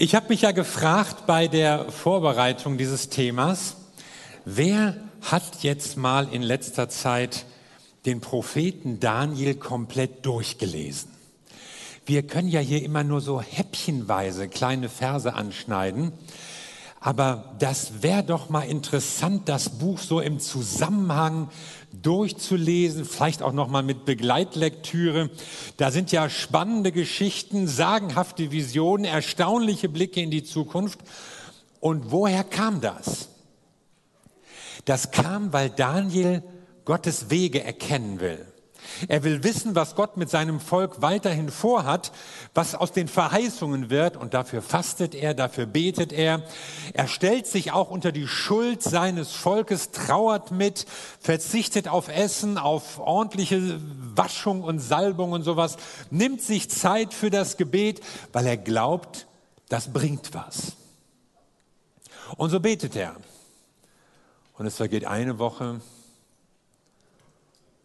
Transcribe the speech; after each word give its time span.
Ich 0.00 0.14
habe 0.14 0.28
mich 0.28 0.42
ja 0.42 0.52
gefragt 0.52 1.26
bei 1.26 1.48
der 1.48 1.90
Vorbereitung 1.90 2.78
dieses 2.78 3.08
Themas, 3.08 3.74
wer 4.44 4.96
hat 5.22 5.64
jetzt 5.64 5.96
mal 5.96 6.28
in 6.32 6.40
letzter 6.40 6.88
Zeit 6.88 7.46
den 8.06 8.20
Propheten 8.20 9.00
Daniel 9.00 9.56
komplett 9.56 10.24
durchgelesen? 10.24 11.10
Wir 12.06 12.22
können 12.22 12.46
ja 12.46 12.60
hier 12.60 12.84
immer 12.84 13.02
nur 13.02 13.20
so 13.20 13.40
häppchenweise 13.42 14.46
kleine 14.46 14.88
Verse 14.88 15.34
anschneiden, 15.34 16.12
aber 17.00 17.54
das 17.58 18.02
wäre 18.02 18.24
doch 18.24 18.48
mal 18.48 18.62
interessant, 18.62 19.48
das 19.48 19.78
Buch 19.78 19.98
so 19.98 20.20
im 20.20 20.40
Zusammenhang 20.40 21.48
durchzulesen, 22.02 23.04
vielleicht 23.04 23.42
auch 23.42 23.52
noch 23.52 23.68
mal 23.68 23.82
mit 23.82 24.04
Begleitlektüre. 24.04 25.30
Da 25.76 25.90
sind 25.90 26.10
ja 26.12 26.28
spannende 26.28 26.92
Geschichten, 26.92 27.68
sagenhafte 27.68 28.50
Visionen, 28.50 29.04
erstaunliche 29.04 29.88
Blicke 29.88 30.20
in 30.20 30.30
die 30.30 30.44
Zukunft. 30.44 31.00
Und 31.80 32.10
woher 32.10 32.42
kam 32.44 32.80
das? 32.80 33.28
Das 34.84 35.10
kam, 35.10 35.52
weil 35.52 35.70
Daniel 35.70 36.42
Gottes 36.84 37.30
Wege 37.30 37.62
erkennen 37.62 38.20
will. 38.20 38.44
Er 39.06 39.22
will 39.22 39.44
wissen, 39.44 39.74
was 39.74 39.94
Gott 39.94 40.16
mit 40.16 40.30
seinem 40.30 40.60
Volk 40.60 41.00
weiterhin 41.02 41.50
vorhat, 41.50 42.12
was 42.54 42.74
aus 42.74 42.92
den 42.92 43.08
Verheißungen 43.08 43.90
wird 43.90 44.16
und 44.16 44.34
dafür 44.34 44.62
fastet 44.62 45.14
er, 45.14 45.34
dafür 45.34 45.66
betet 45.66 46.12
er. 46.12 46.42
Er 46.94 47.06
stellt 47.06 47.46
sich 47.46 47.72
auch 47.72 47.90
unter 47.90 48.12
die 48.12 48.26
Schuld 48.26 48.82
seines 48.82 49.32
Volkes, 49.32 49.90
trauert 49.90 50.50
mit, 50.50 50.86
verzichtet 51.20 51.88
auf 51.88 52.08
Essen, 52.08 52.58
auf 52.58 52.98
ordentliche 52.98 53.80
Waschung 54.14 54.62
und 54.62 54.80
Salbung 54.80 55.32
und 55.32 55.42
sowas, 55.42 55.76
nimmt 56.10 56.42
sich 56.42 56.70
Zeit 56.70 57.14
für 57.14 57.30
das 57.30 57.56
Gebet, 57.56 58.00
weil 58.32 58.46
er 58.46 58.56
glaubt, 58.56 59.26
das 59.68 59.92
bringt 59.92 60.34
was. 60.34 60.72
Und 62.36 62.50
so 62.50 62.60
betet 62.60 62.96
er. 62.96 63.16
Und 64.58 64.66
es 64.66 64.76
vergeht 64.76 65.04
eine 65.04 65.38
Woche, 65.38 65.80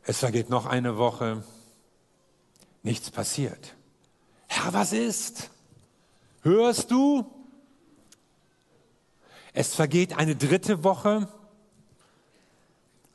es 0.05 0.19
vergeht 0.19 0.49
noch 0.49 0.65
eine 0.65 0.97
Woche, 0.97 1.43
nichts 2.81 3.09
passiert. 3.09 3.75
Herr, 4.47 4.73
was 4.73 4.93
ist? 4.93 5.49
Hörst 6.41 6.91
du? 6.91 7.25
Es 9.53 9.75
vergeht 9.75 10.17
eine 10.17 10.35
dritte 10.35 10.83
Woche. 10.83 11.27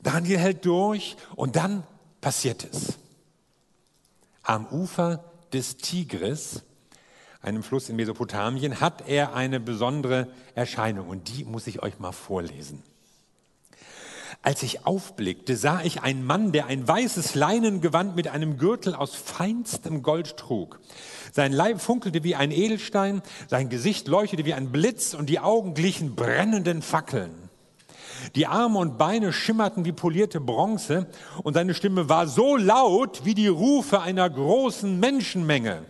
Daniel 0.01 0.39
hält 0.39 0.65
durch 0.65 1.17
und 1.35 1.55
dann 1.55 1.83
passiert 2.21 2.65
es. 2.71 2.97
Am 4.43 4.65
Ufer 4.67 5.23
des 5.53 5.77
Tigris, 5.77 6.63
einem 7.41 7.61
Fluss 7.61 7.89
in 7.89 7.97
Mesopotamien, 7.97 8.79
hat 8.79 9.07
er 9.07 9.33
eine 9.35 9.59
besondere 9.59 10.27
Erscheinung 10.55 11.09
und 11.09 11.27
die 11.27 11.43
muss 11.43 11.67
ich 11.67 11.83
euch 11.83 11.99
mal 11.99 12.13
vorlesen. 12.13 12.81
Als 14.41 14.63
ich 14.63 14.85
aufblickte, 14.85 15.57
sah 15.57 15.81
ich 15.81 16.01
einen 16.01 16.25
Mann, 16.25 16.53
der 16.53 16.67
ein 16.67 16.87
weißes 16.87 17.35
Leinengewand 17.35 18.15
mit 18.15 18.29
einem 18.29 18.57
Gürtel 18.57 18.95
aus 18.95 19.13
feinstem 19.13 20.01
Gold 20.01 20.37
trug. 20.37 20.79
Sein 21.33 21.51
Leib 21.51 21.81
funkelte 21.81 22.23
wie 22.23 22.35
ein 22.35 22.51
Edelstein, 22.51 23.21
sein 23.47 23.67
Gesicht 23.67 24.07
leuchtete 24.07 24.45
wie 24.45 24.53
ein 24.53 24.71
Blitz 24.71 25.13
und 25.13 25.29
die 25.29 25.41
Augen 25.41 25.73
glichen 25.73 26.15
brennenden 26.15 26.81
Fackeln. 26.81 27.49
Die 28.35 28.47
Arme 28.47 28.79
und 28.79 28.97
Beine 28.97 29.33
schimmerten 29.33 29.83
wie 29.83 29.91
polierte 29.91 30.39
Bronze 30.39 31.07
und 31.43 31.53
seine 31.53 31.73
Stimme 31.73 32.07
war 32.07 32.25
so 32.27 32.55
laut 32.55 33.25
wie 33.25 33.33
die 33.33 33.47
Rufe 33.47 33.99
einer 33.99 34.29
großen 34.29 34.99
Menschenmenge. 34.99 35.83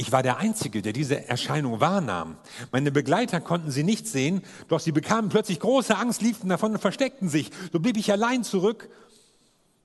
Ich 0.00 0.12
war 0.12 0.22
der 0.22 0.38
Einzige, 0.38 0.80
der 0.80 0.94
diese 0.94 1.28
Erscheinung 1.28 1.78
wahrnahm. 1.78 2.38
Meine 2.72 2.90
Begleiter 2.90 3.38
konnten 3.38 3.70
sie 3.70 3.82
nicht 3.82 4.08
sehen, 4.08 4.40
doch 4.68 4.80
sie 4.80 4.92
bekamen 4.92 5.28
plötzlich 5.28 5.60
große 5.60 5.94
Angst, 5.94 6.22
liefen 6.22 6.48
davon 6.48 6.72
und 6.72 6.78
versteckten 6.78 7.28
sich. 7.28 7.50
So 7.70 7.80
blieb 7.80 7.98
ich 7.98 8.10
allein 8.10 8.42
zurück 8.42 8.88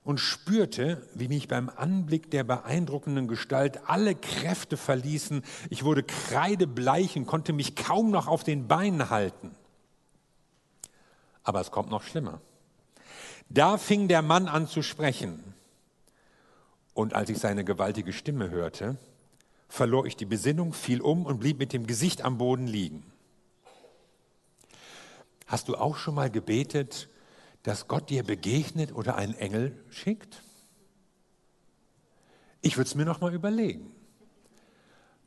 und 0.04 0.18
spürte, 0.18 1.06
wie 1.12 1.28
mich 1.28 1.48
beim 1.48 1.68
Anblick 1.68 2.30
der 2.30 2.44
beeindruckenden 2.44 3.28
Gestalt 3.28 3.90
alle 3.90 4.14
Kräfte 4.14 4.78
verließen. 4.78 5.44
Ich 5.68 5.84
wurde 5.84 6.02
kreidebleich 6.02 7.14
und 7.18 7.26
konnte 7.26 7.52
mich 7.52 7.76
kaum 7.76 8.10
noch 8.10 8.26
auf 8.26 8.42
den 8.42 8.68
Beinen 8.68 9.10
halten. 9.10 9.50
Aber 11.44 11.60
es 11.60 11.70
kommt 11.70 11.90
noch 11.90 12.04
schlimmer. 12.04 12.40
Da 13.50 13.76
fing 13.76 14.08
der 14.08 14.22
Mann 14.22 14.48
an 14.48 14.66
zu 14.66 14.80
sprechen. 14.80 15.52
Und 16.94 17.12
als 17.12 17.28
ich 17.28 17.36
seine 17.36 17.64
gewaltige 17.64 18.14
Stimme 18.14 18.48
hörte, 18.48 18.96
verlor 19.68 20.06
ich 20.06 20.16
die 20.16 20.26
Besinnung, 20.26 20.72
fiel 20.72 21.00
um 21.00 21.26
und 21.26 21.38
blieb 21.38 21.58
mit 21.58 21.72
dem 21.72 21.86
Gesicht 21.86 22.22
am 22.22 22.38
Boden 22.38 22.66
liegen. 22.66 23.04
Hast 25.46 25.68
du 25.68 25.76
auch 25.76 25.96
schon 25.96 26.14
mal 26.14 26.30
gebetet, 26.30 27.08
dass 27.62 27.88
Gott 27.88 28.10
dir 28.10 28.22
begegnet 28.22 28.94
oder 28.94 29.16
einen 29.16 29.34
Engel 29.34 29.84
schickt? 29.90 30.42
Ich 32.62 32.76
würde 32.76 32.88
es 32.88 32.94
mir 32.94 33.04
noch 33.04 33.20
mal 33.20 33.32
überlegen. 33.32 33.92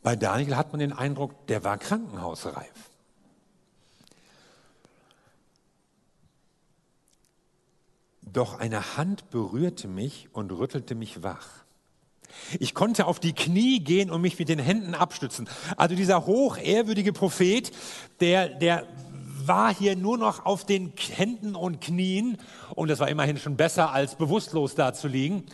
Bei 0.02 0.16
Daniel 0.16 0.56
hat 0.56 0.72
man 0.72 0.80
den 0.80 0.94
Eindruck, 0.94 1.48
der 1.48 1.64
war 1.64 1.78
krankenhausreif. 1.78 2.90
Doch 8.22 8.60
eine 8.60 8.98
Hand 8.98 9.30
berührte 9.32 9.88
mich 9.88 10.30
und 10.34 10.52
rüttelte 10.52 10.96
mich 10.96 11.24
wach. 11.24 11.64
Ich 12.60 12.74
konnte 12.74 13.06
auf 13.06 13.20
die 13.20 13.34
Knie 13.34 13.80
gehen 13.80 14.10
und 14.10 14.22
mich 14.22 14.38
mit 14.40 14.50
den 14.50 14.60
Händen 14.60 14.94
abstützen. 14.94 15.50
Also 15.78 15.96
dieser 15.96 16.26
hochehrwürdige 16.26 17.14
Prophet, 17.14 17.72
der, 18.20 18.50
der 18.50 18.86
war 19.46 19.74
hier 19.74 19.96
nur 19.96 20.18
noch 20.18 20.46
auf 20.46 20.66
den 20.66 20.94
Händen 21.16 21.56
und 21.56 21.82
Knien 21.82 22.38
und 22.76 22.90
das 22.90 23.00
war 23.00 23.10
immerhin 23.10 23.38
schon 23.38 23.58
besser 23.58 23.92
als 23.92 24.16
bewusstlos 24.16 24.76
da 24.76 24.94
zu 24.94 25.08
liegen 25.08 25.46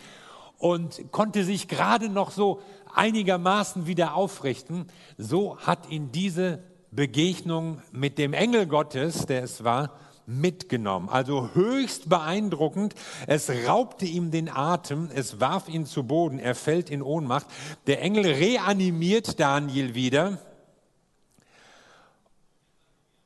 und 0.58 1.12
konnte 1.12 1.44
sich 1.44 1.68
gerade 1.68 2.08
noch 2.08 2.30
so 2.30 2.60
einigermaßen 2.94 3.86
wieder 3.86 4.14
aufrichten. 4.14 4.86
So 5.18 5.58
hat 5.58 5.90
ihn 5.90 6.12
diese 6.12 6.62
Begegnung 6.90 7.82
mit 7.92 8.18
dem 8.18 8.32
Engel 8.32 8.66
Gottes, 8.66 9.26
der 9.26 9.42
es 9.42 9.64
war, 9.64 9.92
mitgenommen. 10.26 11.08
Also 11.08 11.50
höchst 11.54 12.08
beeindruckend. 12.08 12.94
Es 13.26 13.50
raubte 13.66 14.04
ihm 14.04 14.30
den 14.30 14.48
Atem, 14.48 15.08
es 15.14 15.40
warf 15.40 15.68
ihn 15.68 15.86
zu 15.86 16.04
Boden, 16.04 16.38
er 16.38 16.54
fällt 16.54 16.90
in 16.90 17.02
Ohnmacht. 17.02 17.46
Der 17.86 18.02
Engel 18.02 18.26
reanimiert 18.26 19.40
Daniel 19.40 19.94
wieder. 19.94 20.38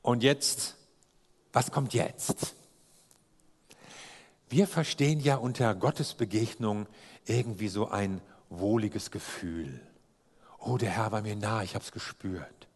Und 0.03 0.23
jetzt, 0.23 0.77
was 1.53 1.71
kommt 1.71 1.95
jetzt? 1.95 2.55
Wir 4.49 4.67
verstehen 4.67 5.21
ja 5.21 5.37
unter 5.37 5.75
Gottes 5.75 6.15
Begegnung 6.15 6.87
irgendwie 7.27 7.69
so 7.69 7.89
ein 7.89 8.21
wohliges 8.49 9.11
Gefühl. 9.11 9.81
Oh, 10.59 10.77
der 10.77 10.91
Herr 10.91 11.13
war 11.13 11.23
mir 11.23 11.37
nah, 11.37 11.63
ich 11.63 11.75
habe 11.75 11.85
es 11.85 11.93
gespürt. 11.93 12.69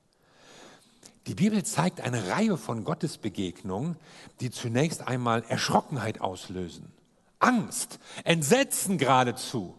Die 1.27 1.35
Bibel 1.35 1.65
zeigt 1.65 2.01
eine 2.03 2.29
Reihe 2.29 2.59
von 2.59 2.85
Gottesbegegnungen, 2.85 3.97
die 4.41 4.51
zunächst 4.51 5.07
einmal 5.07 5.43
Erschrockenheit 5.49 6.21
auslösen, 6.21 6.93
Angst, 7.39 7.99
Entsetzen 8.25 8.99
geradezu. 8.99 9.75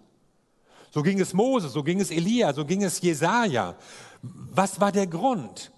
So 0.91 1.03
ging 1.03 1.19
es 1.19 1.33
Mose, 1.33 1.69
so 1.69 1.83
ging 1.83 1.99
es 1.99 2.09
Elia, 2.09 2.53
so 2.53 2.65
ging 2.65 2.83
es 2.83 3.01
Jesaja. 3.01 3.75
Was 4.21 4.79
war 4.79 4.91
der 4.91 5.07
Grund? 5.07 5.71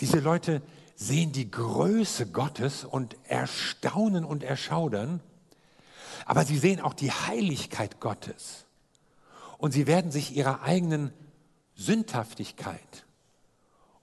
Diese 0.00 0.18
Leute 0.18 0.62
sehen 0.96 1.30
die 1.32 1.50
Größe 1.50 2.26
Gottes 2.26 2.84
und 2.84 3.16
erstaunen 3.24 4.24
und 4.24 4.42
erschaudern, 4.42 5.20
aber 6.26 6.44
sie 6.44 6.58
sehen 6.58 6.80
auch 6.80 6.94
die 6.94 7.12
Heiligkeit 7.12 8.00
Gottes. 8.00 8.64
Und 9.58 9.72
sie 9.72 9.86
werden 9.86 10.10
sich 10.10 10.36
ihrer 10.36 10.62
eigenen 10.62 11.12
Sündhaftigkeit 11.76 13.04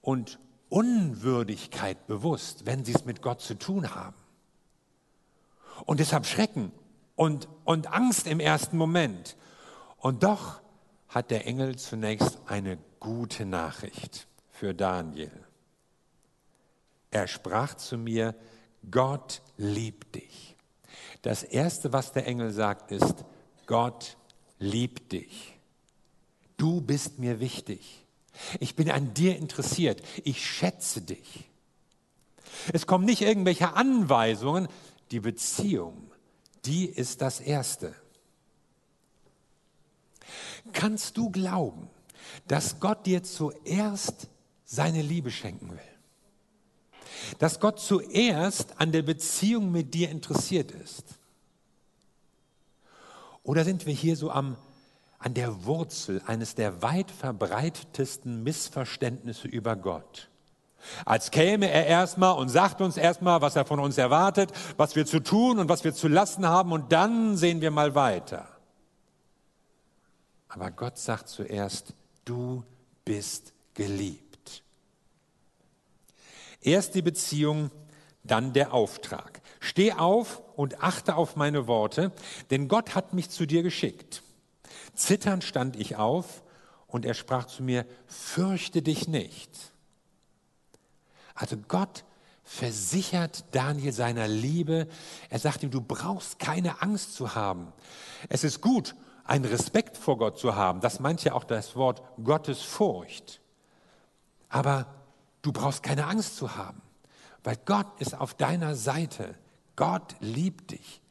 und 0.01 0.39
Unwürdigkeit 0.69 2.07
bewusst, 2.07 2.65
wenn 2.65 2.85
sie 2.85 2.93
es 2.93 3.05
mit 3.05 3.21
Gott 3.21 3.41
zu 3.41 3.57
tun 3.57 3.93
haben. 3.93 4.15
Und 5.85 5.99
deshalb 5.99 6.25
Schrecken 6.25 6.71
und, 7.15 7.47
und 7.65 7.87
Angst 7.87 8.27
im 8.27 8.39
ersten 8.39 8.77
Moment. 8.77 9.35
Und 9.97 10.23
doch 10.23 10.61
hat 11.07 11.31
der 11.31 11.47
Engel 11.47 11.77
zunächst 11.77 12.39
eine 12.45 12.77
gute 12.99 13.45
Nachricht 13.45 14.27
für 14.51 14.73
Daniel. 14.73 15.31
Er 17.11 17.27
sprach 17.27 17.75
zu 17.75 17.97
mir, 17.97 18.35
Gott 18.91 19.41
liebt 19.57 20.15
dich. 20.15 20.55
Das 21.21 21.43
Erste, 21.43 21.91
was 21.91 22.11
der 22.11 22.27
Engel 22.27 22.51
sagt, 22.51 22.91
ist, 22.91 23.25
Gott 23.65 24.17
liebt 24.59 25.11
dich. 25.11 25.57
Du 26.57 26.81
bist 26.81 27.19
mir 27.19 27.39
wichtig. 27.39 28.05
Ich 28.59 28.75
bin 28.75 28.89
an 28.89 29.13
dir 29.13 29.37
interessiert. 29.37 30.01
Ich 30.23 30.45
schätze 30.45 31.01
dich. 31.01 31.49
Es 32.73 32.87
kommen 32.87 33.05
nicht 33.05 33.21
irgendwelche 33.21 33.73
Anweisungen. 33.73 34.67
Die 35.11 35.19
Beziehung, 35.19 36.11
die 36.65 36.85
ist 36.85 37.21
das 37.21 37.39
Erste. 37.39 37.95
Kannst 40.73 41.17
du 41.17 41.31
glauben, 41.31 41.89
dass 42.47 42.79
Gott 42.79 43.05
dir 43.05 43.23
zuerst 43.23 44.27
seine 44.65 45.01
Liebe 45.01 45.31
schenken 45.31 45.71
will. 45.71 45.79
Dass 47.39 47.59
Gott 47.59 47.79
zuerst 47.79 48.79
an 48.79 48.91
der 48.91 49.01
Beziehung 49.01 49.71
mit 49.71 49.93
dir 49.93 50.09
interessiert 50.09 50.71
ist. 50.71 51.03
Oder 53.43 53.63
sind 53.63 53.85
wir 53.87 53.93
hier 53.93 54.15
so 54.15 54.29
am, 54.29 54.57
an 55.19 55.33
der 55.33 55.65
Wurzel 55.65 56.21
eines 56.25 56.55
der 56.55 56.81
weit 56.81 57.11
verbreitetsten 57.11 58.43
Missverständnisse 58.43 59.47
über 59.47 59.75
Gott? 59.75 60.29
Als 61.05 61.31
käme 61.31 61.69
er 61.69 61.85
erstmal 61.85 62.37
und 62.37 62.49
sagt 62.49 62.81
uns 62.81 62.97
erstmal, 62.97 63.41
was 63.41 63.55
er 63.55 63.65
von 63.65 63.79
uns 63.79 63.97
erwartet, 63.97 64.51
was 64.77 64.95
wir 64.95 65.05
zu 65.05 65.19
tun 65.19 65.59
und 65.59 65.69
was 65.69 65.83
wir 65.83 65.93
zu 65.93 66.07
lassen 66.07 66.47
haben 66.47 66.71
und 66.71 66.91
dann 66.91 67.37
sehen 67.37 67.61
wir 67.61 67.71
mal 67.71 67.95
weiter. 67.95 68.47
Aber 70.47 70.71
Gott 70.71 70.97
sagt 70.97 71.27
zuerst, 71.27 71.93
du 72.25 72.63
bist 73.05 73.53
geliebt. 73.73 74.63
Erst 76.61 76.95
die 76.95 77.01
Beziehung, 77.01 77.71
dann 78.23 78.53
der 78.53 78.73
Auftrag. 78.73 79.41
Steh 79.59 79.93
auf 79.93 80.41
und 80.55 80.81
achte 80.83 81.15
auf 81.15 81.35
meine 81.35 81.67
Worte, 81.67 82.11
denn 82.51 82.67
Gott 82.67 82.95
hat 82.95 83.13
mich 83.13 83.29
zu 83.29 83.45
dir 83.45 83.63
geschickt. 83.63 84.23
Zitternd 84.99 85.45
stand 85.45 85.77
ich 85.77 85.95
auf 85.95 86.43
und 86.85 87.05
er 87.05 87.13
sprach 87.13 87.45
zu 87.45 87.63
mir, 87.63 87.85
fürchte 88.05 88.81
dich 88.81 89.07
nicht. 89.07 89.49
Also 91.33 91.55
Gott 91.55 92.03
versichert 92.43 93.45
Daniel 93.51 93.93
seiner 93.93 94.27
Liebe. 94.27 94.87
Er 95.29 95.39
sagt 95.39 95.63
ihm, 95.63 95.71
du 95.71 95.79
brauchst 95.79 96.37
keine 96.39 96.81
Angst 96.81 97.13
zu 97.13 97.33
haben. 97.33 97.71
Es 98.27 98.43
ist 98.43 98.59
gut, 98.59 98.93
einen 99.23 99.45
Respekt 99.45 99.95
vor 99.97 100.17
Gott 100.17 100.37
zu 100.37 100.55
haben. 100.55 100.81
Das 100.81 100.99
meint 100.99 101.23
ja 101.23 101.33
auch 101.33 101.45
das 101.45 101.77
Wort 101.77 102.01
Gottesfurcht. 102.21 103.39
Aber 104.49 104.87
du 105.41 105.53
brauchst 105.53 105.81
keine 105.81 106.07
Angst 106.07 106.35
zu 106.35 106.57
haben, 106.57 106.81
weil 107.43 107.57
Gott 107.65 107.87
ist 107.99 108.19
auf 108.19 108.33
deiner 108.33 108.75
Seite. 108.75 109.35
Gott 109.77 110.17
liebt 110.19 110.71
dich. 110.71 111.01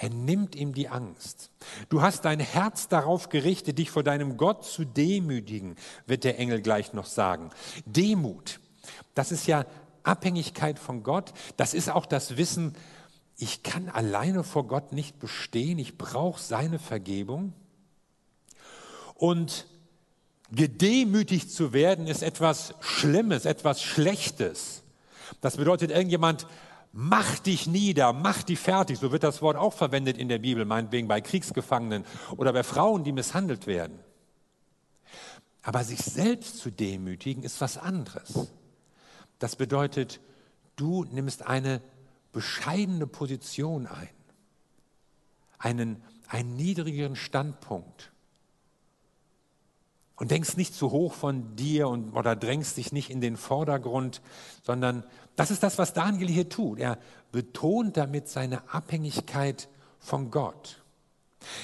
Er 0.00 0.10
nimmt 0.10 0.54
ihm 0.54 0.74
die 0.74 0.88
Angst. 0.88 1.50
Du 1.88 2.02
hast 2.02 2.24
dein 2.24 2.38
Herz 2.38 2.86
darauf 2.86 3.30
gerichtet, 3.30 3.78
dich 3.78 3.90
vor 3.90 4.04
deinem 4.04 4.36
Gott 4.36 4.64
zu 4.64 4.84
demütigen, 4.84 5.74
wird 6.06 6.22
der 6.22 6.38
Engel 6.38 6.62
gleich 6.62 6.92
noch 6.92 7.06
sagen. 7.06 7.50
Demut, 7.84 8.60
das 9.14 9.32
ist 9.32 9.48
ja 9.48 9.66
Abhängigkeit 10.04 10.78
von 10.78 11.02
Gott. 11.02 11.32
Das 11.56 11.74
ist 11.74 11.90
auch 11.90 12.06
das 12.06 12.36
Wissen, 12.36 12.76
ich 13.36 13.64
kann 13.64 13.88
alleine 13.88 14.44
vor 14.44 14.68
Gott 14.68 14.92
nicht 14.92 15.18
bestehen. 15.18 15.78
Ich 15.80 15.98
brauche 15.98 16.40
seine 16.40 16.78
Vergebung. 16.78 17.52
Und 19.14 19.66
gedemütigt 20.52 21.50
zu 21.50 21.72
werden 21.72 22.06
ist 22.06 22.22
etwas 22.22 22.74
Schlimmes, 22.80 23.46
etwas 23.46 23.82
Schlechtes. 23.82 24.82
Das 25.40 25.56
bedeutet, 25.56 25.90
irgendjemand 25.90 26.46
macht 26.92 27.46
dich 27.46 27.66
nieder, 27.66 28.12
macht 28.12 28.48
dich 28.48 28.58
fertig. 28.58 28.98
So 28.98 29.12
wird 29.12 29.22
das 29.22 29.42
Wort 29.42 29.56
auch 29.56 29.72
verwendet 29.72 30.18
in 30.18 30.28
der 30.28 30.38
Bibel, 30.38 30.64
meinetwegen 30.64 31.08
bei 31.08 31.20
Kriegsgefangenen 31.20 32.04
oder 32.36 32.52
bei 32.52 32.62
Frauen, 32.62 33.04
die 33.04 33.12
misshandelt 33.12 33.66
werden. 33.66 33.98
Aber 35.62 35.84
sich 35.84 36.00
selbst 36.00 36.58
zu 36.58 36.70
demütigen 36.70 37.42
ist 37.42 37.60
was 37.60 37.76
anderes. 37.76 38.52
Das 39.38 39.56
bedeutet, 39.56 40.20
du 40.76 41.04
nimmst 41.04 41.46
eine 41.46 41.82
bescheidene 42.32 43.06
Position 43.06 43.86
ein, 43.86 44.08
einen, 45.58 46.02
einen 46.28 46.56
niedrigeren 46.56 47.16
Standpunkt 47.16 48.12
und 50.16 50.30
denkst 50.30 50.56
nicht 50.56 50.74
zu 50.74 50.90
hoch 50.90 51.14
von 51.14 51.54
dir 51.56 51.88
und, 51.88 52.12
oder 52.12 52.34
drängst 52.34 52.76
dich 52.76 52.92
nicht 52.92 53.10
in 53.10 53.20
den 53.20 53.36
Vordergrund, 53.36 54.20
sondern 54.62 55.04
das 55.38 55.52
ist 55.52 55.62
das, 55.62 55.78
was 55.78 55.92
Daniel 55.92 56.28
hier 56.28 56.48
tut. 56.48 56.80
Er 56.80 56.98
betont 57.30 57.96
damit 57.96 58.28
seine 58.28 58.68
Abhängigkeit 58.74 59.68
von 60.00 60.32
Gott. 60.32 60.82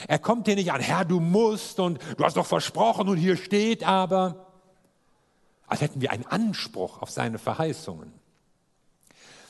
Er 0.07 0.21
kommt 0.21 0.47
hier 0.47 0.55
nicht 0.55 0.71
an, 0.71 0.81
Herr, 0.81 1.05
du 1.05 1.19
musst 1.19 1.81
und 1.81 1.99
du 2.17 2.23
hast 2.23 2.37
doch 2.37 2.47
versprochen 2.47 3.09
und 3.09 3.17
hier 3.17 3.37
steht 3.37 3.83
aber 3.83 4.47
als 5.67 5.81
hätten 5.81 6.01
wir 6.01 6.13
einen 6.13 6.25
Anspruch 6.27 7.03
auf 7.03 7.11
seine 7.11 7.41
Verheißungen, 7.41 8.13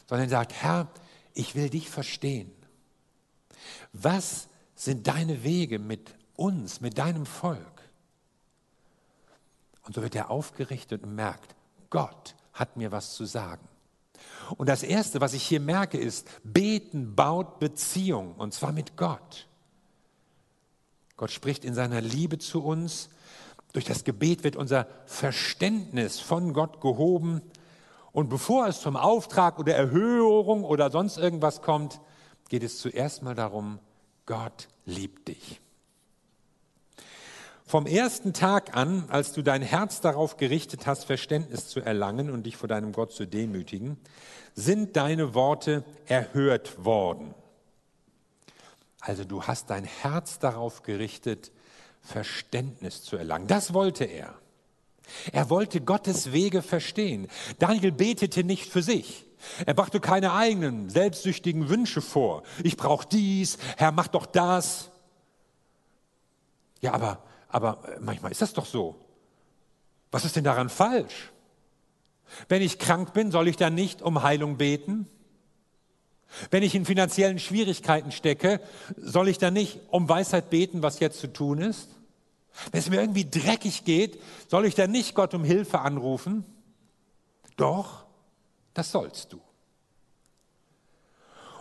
sondern 0.07 0.29
er 0.29 0.31
sagt, 0.31 0.55
Herr, 0.55 0.89
ich 1.35 1.55
will 1.55 1.69
dich 1.69 1.91
verstehen. 1.91 2.51
Was 3.93 4.49
sind 4.75 5.07
deine 5.07 5.45
Wege 5.45 5.79
mit 5.79 6.15
uns, 6.35 6.81
mit 6.81 6.97
deinem 6.97 7.27
Volk? 7.27 7.83
Und 9.83 9.95
so 9.95 10.03
wird 10.03 10.15
er 10.15 10.31
aufgerichtet 10.31 11.03
und 11.03 11.15
merkt, 11.15 11.55
Gott 11.91 12.35
hat 12.55 12.79
mir 12.79 12.91
was 12.91 13.13
zu 13.13 13.27
sagen. 13.27 13.69
Und 14.57 14.69
das 14.69 14.83
Erste, 14.83 15.21
was 15.21 15.35
ich 15.35 15.43
hier 15.43 15.61
merke, 15.61 15.99
ist, 15.99 16.29
beten 16.45 17.15
baut 17.15 17.59
Beziehung, 17.59 18.35
und 18.35 18.53
zwar 18.55 18.73
mit 18.73 18.97
Gott. 18.97 19.49
Gott 21.17 21.31
spricht 21.31 21.65
in 21.65 21.75
seiner 21.75 22.01
Liebe 22.01 22.39
zu 22.39 22.63
uns 22.65 23.09
durch 23.75 23.85
das 23.85 24.05
Gebet 24.05 24.45
wird 24.45 24.55
unser 24.55 24.87
Verständnis 25.05 26.21
von 26.21 26.55
Gott 26.55 26.81
gehoben. 26.81 27.43
Und 28.13 28.29
bevor 28.29 28.69
es 28.69 28.81
zum 28.81 28.97
Auftrag 28.97 29.59
oder 29.59 29.75
Erhöhung 29.75 30.63
oder 30.65 30.91
sonst 30.93 31.19
irgendwas 31.19 31.61
kommt, 31.61 32.01
geht 32.49 32.63
es 32.63 32.79
zuerst 32.79 33.25
mal 33.25 33.35
darum, 33.35 33.81
Gott 34.27 34.69
liebt 34.87 35.27
dich. 35.27 35.61
Vom 37.67 37.87
ersten 37.87 38.35
Tag 38.35 38.77
an, 38.77 39.05
als 39.09 39.33
du 39.33 39.43
dein 39.43 39.63
Herz 39.63 40.01
darauf 40.01 40.37
gerichtet 40.37 40.87
hast, 40.87 41.05
Verständnis 41.05 41.69
zu 41.69 41.81
erlangen 41.81 42.31
und 42.31 42.45
dich 42.45 42.57
vor 42.57 42.69
deinem 42.69 42.93
Gott 42.93 43.13
zu 43.13 43.27
demütigen, 43.27 43.97
sind 44.55 44.97
deine 44.97 45.35
Worte 45.35 45.83
erhört 46.07 46.85
worden. 46.85 47.35
Also 49.01 49.25
du 49.25 49.43
hast 49.43 49.71
dein 49.71 49.85
Herz 49.85 50.39
darauf 50.39 50.83
gerichtet, 50.83 51.53
Verständnis 52.03 53.03
zu 53.03 53.17
erlangen. 53.17 53.47
Das 53.47 53.73
wollte 53.73 54.05
er. 54.05 54.35
Er 55.33 55.51
wollte 55.51 55.81
Gottes 55.81 56.33
Wege 56.33 56.63
verstehen. 56.63 57.29
Daniel 57.59 57.93
betete 57.93 58.45
nicht 58.45 58.71
für 58.71 58.83
sich. 58.83 59.27
Er 59.67 59.75
brachte 59.75 60.01
keine 60.01 60.33
eigenen 60.33 60.89
selbstsüchtigen 60.89 61.69
Wünsche 61.69 62.01
vor. 62.01 62.43
Ich 62.63 62.77
brauche 62.77 63.07
dies, 63.07 63.59
Herr, 63.77 63.93
mach 63.93 64.09
doch 64.09 64.27
das. 64.27 64.91
Ja, 66.81 66.93
aber, 66.93 67.23
aber 67.55 67.79
manchmal 68.01 68.33
ist 68.33 68.43
das 68.43 68.53
doch 68.53 68.67
so. 68.67 68.97
Was 70.11 70.25
ist 70.25 70.35
denn 70.35 70.43
daran 70.43 70.69
falsch? 70.69 71.31
Wenn 72.49 72.63
ich 72.63 72.81
krank 72.81 73.13
bin, 73.13 73.31
soll 73.31 73.47
ich 73.47 73.57
dann 73.57 73.77
nicht 73.77 74.03
um 74.03 74.25
Heilung 74.25 74.57
beten? 74.57 75.09
Wenn 76.51 76.65
ich 76.65 76.75
in 76.75 76.85
finanziellen 76.85 77.39
Schwierigkeiten 77.39 78.11
stecke, 78.11 78.61
soll 78.97 79.29
ich 79.29 79.39
dann 79.39 79.55
nicht 79.55 79.79
um 79.91 80.09
Weisheit 80.09 80.51
beten, 80.51 80.83
was 80.83 80.99
jetzt 80.99 81.21
zu 81.21 81.33
tun 81.33 81.61
ist? 81.61 81.91
Wenn 82.73 82.81
es 82.81 82.91
mir 82.91 83.01
irgendwie 83.01 83.31
dreckig 83.31 83.85
geht, 83.85 84.21
soll 84.49 84.67
ich 84.67 84.75
dann 84.75 84.91
nicht 84.91 85.15
Gott 85.15 85.33
um 85.33 85.45
Hilfe 85.45 85.79
anrufen? 85.79 86.45
Doch, 87.57 88.05
das 88.73 88.91
sollst 88.91 89.33
du. 89.33 89.41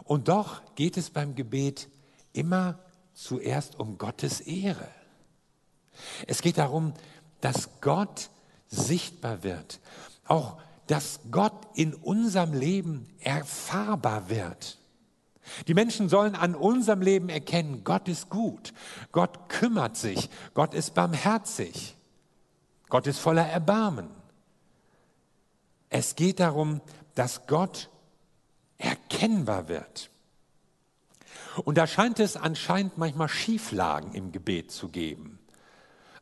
Und 0.05 0.27
doch 0.27 0.63
geht 0.73 0.97
es 0.97 1.11
beim 1.11 1.35
Gebet 1.35 1.87
immer 2.33 2.79
zuerst 3.13 3.79
um 3.79 3.99
Gottes 3.99 4.41
Ehre. 4.41 4.87
Es 6.27 6.41
geht 6.41 6.57
darum, 6.57 6.93
dass 7.41 7.69
Gott 7.81 8.29
sichtbar 8.67 9.43
wird. 9.43 9.79
Auch, 10.25 10.57
dass 10.87 11.19
Gott 11.31 11.67
in 11.75 11.93
unserem 11.93 12.53
Leben 12.53 13.07
erfahrbar 13.19 14.29
wird. 14.29 14.77
Die 15.67 15.73
Menschen 15.73 16.09
sollen 16.09 16.35
an 16.35 16.55
unserem 16.55 17.01
Leben 17.01 17.29
erkennen, 17.29 17.83
Gott 17.83 18.07
ist 18.07 18.29
gut, 18.29 18.73
Gott 19.11 19.49
kümmert 19.49 19.97
sich, 19.97 20.29
Gott 20.53 20.73
ist 20.73 20.93
barmherzig, 20.93 21.97
Gott 22.89 23.07
ist 23.07 23.19
voller 23.19 23.45
Erbarmen. 23.45 24.09
Es 25.89 26.15
geht 26.15 26.39
darum, 26.39 26.81
dass 27.15 27.45
Gott 27.45 27.89
erkennbar 28.77 29.67
wird. 29.67 30.09
Und 31.65 31.77
da 31.77 31.87
scheint 31.87 32.19
es 32.19 32.35
anscheinend 32.35 32.97
manchmal 32.97 33.29
Schieflagen 33.29 34.13
im 34.13 34.31
Gebet 34.31 34.71
zu 34.71 34.89
geben. 34.89 35.32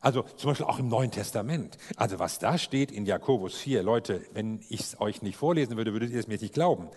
Also 0.02 0.24
zum 0.36 0.50
Beispiel 0.50 0.66
auch 0.66 0.80
im 0.80 0.88
Neuen 0.88 1.12
Testament. 1.12 1.78
Also 1.96 2.18
was 2.18 2.40
da 2.40 2.58
steht 2.58 2.90
in 2.90 3.06
Jakobus 3.06 3.56
4, 3.56 3.84
Leute, 3.84 4.20
wenn 4.34 4.60
ich 4.68 4.80
es 4.80 5.00
euch 5.00 5.22
nicht 5.22 5.36
vorlesen 5.36 5.76
würde, 5.76 5.92
würdet 5.92 6.10
ihr 6.10 6.18
es 6.18 6.26
mir 6.26 6.38
nicht 6.38 6.52
glauben. 6.52 6.88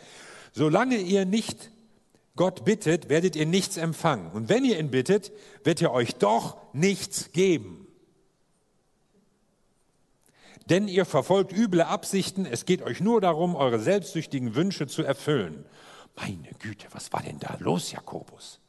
Solange 0.51 0.97
ihr 0.97 1.23
nicht 1.25 1.69
Gott 2.35 2.65
bittet, 2.65 3.07
werdet 3.07 3.35
ihr 3.35 3.45
nichts 3.45 3.77
empfangen. 3.77 4.31
Und 4.31 4.49
wenn 4.49 4.65
ihr 4.65 4.79
ihn 4.79 4.89
bittet, 4.89 5.31
wird 5.63 5.83
er 5.83 5.93
euch 5.93 6.15
doch 6.15 6.57
nichts 6.73 7.31
geben. 7.31 7.87
Denn 10.67 10.87
ihr 10.87 11.05
verfolgt 11.05 11.53
üble 11.53 11.83
Absichten, 11.83 12.47
es 12.47 12.65
geht 12.65 12.81
euch 12.81 13.01
nur 13.01 13.21
darum, 13.21 13.55
eure 13.55 13.79
selbstsüchtigen 13.79 14.55
Wünsche 14.55 14.87
zu 14.87 15.03
erfüllen. 15.03 15.63
Meine 16.15 16.49
Güte, 16.57 16.87
was 16.91 17.13
war 17.13 17.21
denn 17.21 17.39
da 17.39 17.55
los, 17.59 17.91
Jakobus? 17.91 18.59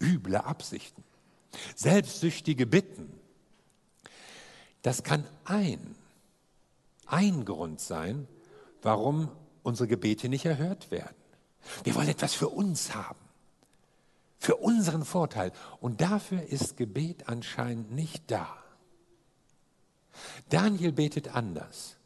Üble 0.00 0.36
Absichten, 0.36 1.02
selbstsüchtige 1.74 2.64
Bitten. 2.66 3.25
Das 4.86 5.02
kann 5.02 5.26
ein 5.44 5.96
ein 7.06 7.44
Grund 7.44 7.80
sein, 7.80 8.28
warum 8.82 9.28
unsere 9.64 9.88
Gebete 9.88 10.28
nicht 10.28 10.46
erhört 10.46 10.92
werden. 10.92 11.16
Wir 11.82 11.96
wollen 11.96 12.06
etwas 12.06 12.34
für 12.34 12.50
uns 12.50 12.94
haben, 12.94 13.18
für 14.38 14.54
unseren 14.54 15.04
Vorteil. 15.04 15.50
Und 15.80 16.00
dafür 16.02 16.40
ist 16.40 16.76
Gebet 16.76 17.28
anscheinend 17.28 17.90
nicht 17.90 18.30
da. 18.30 18.46
Daniel 20.50 20.92
betet 20.92 21.34
anders. 21.34 21.96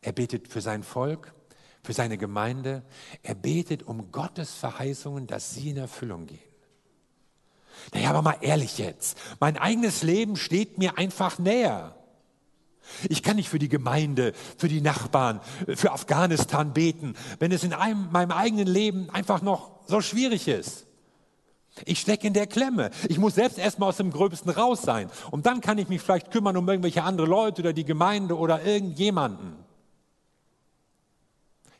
Er 0.00 0.12
betet 0.12 0.46
für 0.46 0.60
sein 0.60 0.84
Volk, 0.84 1.34
für 1.82 1.92
seine 1.92 2.18
Gemeinde. 2.18 2.84
Er 3.24 3.34
betet 3.34 3.82
um 3.82 4.12
Gottes 4.12 4.54
Verheißungen, 4.54 5.26
dass 5.26 5.56
sie 5.56 5.70
in 5.70 5.76
Erfüllung 5.76 6.26
gehen. 6.26 6.38
Naja, 7.92 8.10
aber 8.10 8.22
mal 8.22 8.38
ehrlich 8.42 8.78
jetzt. 8.78 9.18
Mein 9.40 9.56
eigenes 9.56 10.04
Leben 10.04 10.36
steht 10.36 10.78
mir 10.78 10.98
einfach 10.98 11.40
näher. 11.40 11.97
Ich 13.08 13.22
kann 13.22 13.36
nicht 13.36 13.48
für 13.48 13.58
die 13.58 13.68
Gemeinde, 13.68 14.32
für 14.56 14.68
die 14.68 14.80
Nachbarn, 14.80 15.40
für 15.74 15.92
Afghanistan 15.92 16.72
beten, 16.72 17.14
wenn 17.38 17.52
es 17.52 17.64
in 17.64 17.72
einem, 17.72 18.10
meinem 18.10 18.32
eigenen 18.32 18.66
Leben 18.66 19.10
einfach 19.10 19.42
noch 19.42 19.70
so 19.86 20.00
schwierig 20.00 20.48
ist. 20.48 20.86
Ich 21.84 22.00
stecke 22.00 22.26
in 22.26 22.32
der 22.32 22.46
Klemme. 22.46 22.90
Ich 23.08 23.18
muss 23.18 23.36
selbst 23.36 23.58
erstmal 23.58 23.90
aus 23.90 23.98
dem 23.98 24.10
Gröbsten 24.10 24.50
raus 24.50 24.82
sein. 24.82 25.10
Und 25.30 25.46
dann 25.46 25.60
kann 25.60 25.78
ich 25.78 25.88
mich 25.88 26.00
vielleicht 26.00 26.30
kümmern 26.30 26.56
um 26.56 26.68
irgendwelche 26.68 27.02
andere 27.04 27.26
Leute 27.26 27.62
oder 27.62 27.72
die 27.72 27.84
Gemeinde 27.84 28.36
oder 28.36 28.64
irgendjemanden. 28.64 29.56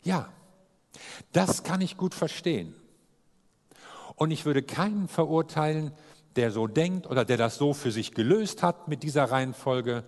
Ja, 0.02 0.28
das 1.32 1.64
kann 1.64 1.80
ich 1.80 1.96
gut 1.96 2.14
verstehen. 2.14 2.74
Und 4.14 4.30
ich 4.30 4.44
würde 4.44 4.62
keinen 4.62 5.08
verurteilen, 5.08 5.92
der 6.36 6.50
so 6.50 6.66
denkt 6.66 7.06
oder 7.06 7.24
der 7.24 7.36
das 7.36 7.56
so 7.56 7.74
für 7.74 7.90
sich 7.90 8.14
gelöst 8.14 8.62
hat 8.62 8.88
mit 8.88 9.02
dieser 9.02 9.24
Reihenfolge. 9.24 10.04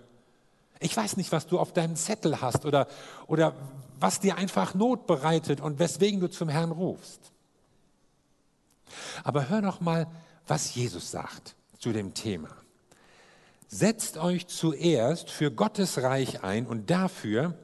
Ich 0.81 0.97
weiß 0.97 1.19
nicht, 1.19 1.31
was 1.31 1.47
du 1.47 1.59
auf 1.59 1.73
deinem 1.73 1.95
Zettel 1.95 2.41
hast 2.41 2.65
oder, 2.65 2.89
oder 3.27 3.55
was 4.01 4.19
dir 4.19 4.37
einfach 4.37 4.75
Not 4.75 5.07
bereitet 5.07 5.61
und 5.61 5.79
weswegen 5.79 6.21
du 6.21 6.29
zum 6.29 6.49
Herrn 6.49 6.73
rufst. 6.73 7.33
Aber 9.23 9.51
hör 9.51 9.61
doch 9.61 9.81
mal, 9.81 10.07
was 10.47 10.75
Jesus 10.75 11.11
sagt 11.11 11.55
zu 11.79 11.93
dem 11.93 12.15
Thema. 12.15 12.49
Setzt 13.69 14.17
euch 14.17 14.49
zuerst 14.49 15.31
für 15.31 15.53
Gottes 15.53 16.03
Reich 16.03 16.43
ein 16.43 16.67
und 16.67 16.91
dafür, 16.91 17.55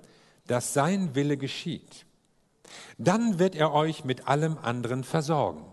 dass 0.47 0.75
sein 0.75 1.15
Wille 1.15 1.37
geschieht. 1.37 2.07
Dann 2.99 3.39
wird 3.39 3.55
er 3.55 3.73
euch 3.73 4.05
mit 4.05 4.29
allem 4.29 4.59
anderen 4.59 5.05
versorgen. 5.05 5.65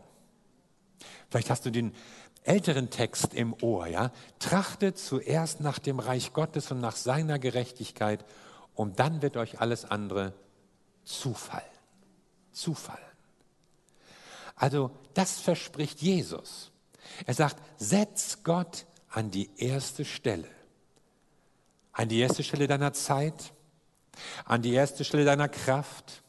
Vielleicht 1.30 1.50
hast 1.50 1.66
du 1.66 1.72
den 1.72 1.94
älteren 2.44 2.90
Text 2.90 3.34
im 3.34 3.56
Ohr, 3.62 3.88
ja? 3.88 4.12
Trachtet 4.40 4.98
zuerst 4.98 5.62
nach 5.62 5.80
dem 5.80 6.00
Reich 6.00 6.34
Gottes 6.34 6.72
und 6.72 6.80
nach 6.80 6.96
seiner 6.96 7.40
Gerechtigkeit 7.40 8.26
und 8.76 9.00
dann 9.00 9.22
wird 9.22 9.38
euch 9.38 9.62
alles 9.62 9.86
andere 9.86 10.34
zufallen. 11.04 11.64
Zufallen. 12.52 13.00
Also 14.56 14.92
das 15.14 15.40
verspricht 15.40 16.02
Jesus. 16.02 16.72
Er 17.26 17.34
sagt, 17.34 17.58
setz 17.78 18.44
Gott 18.44 18.86
an 19.10 19.32
die 19.32 19.50
erste 19.58 20.06
Stelle. 20.06 20.48
An 21.92 22.10
die 22.10 22.20
erste 22.20 22.44
Stelle 22.44 22.68
deiner 22.68 22.94
Zeit, 22.94 23.54
an 24.46 24.62
die 24.62 24.74
erste 24.74 25.04
Stelle 25.04 25.26
deiner 25.26 25.50
Kraft, 25.50 26.24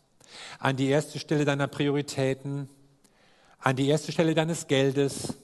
an 0.59 0.77
die 0.77 0.89
erste 0.89 1.19
Stelle 1.19 1.45
deiner 1.45 1.69
Prioritäten, 1.69 2.69
an 3.59 3.77
die 3.77 3.89
erste 3.89 4.13
Stelle 4.13 4.35
deines 4.35 4.67
Geldes, 4.67 5.35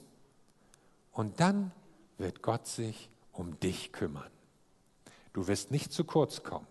und 1.11 1.39
dann 1.39 1.71
wird 2.17 2.41
Gott 2.41 2.67
sich 2.67 3.09
um 3.31 3.59
dich 3.59 3.91
kümmern. 3.91 4.29
Du 5.33 5.47
wirst 5.47 5.71
nicht 5.71 5.93
zu 5.93 6.03
kurz 6.03 6.43
kommen. 6.43 6.67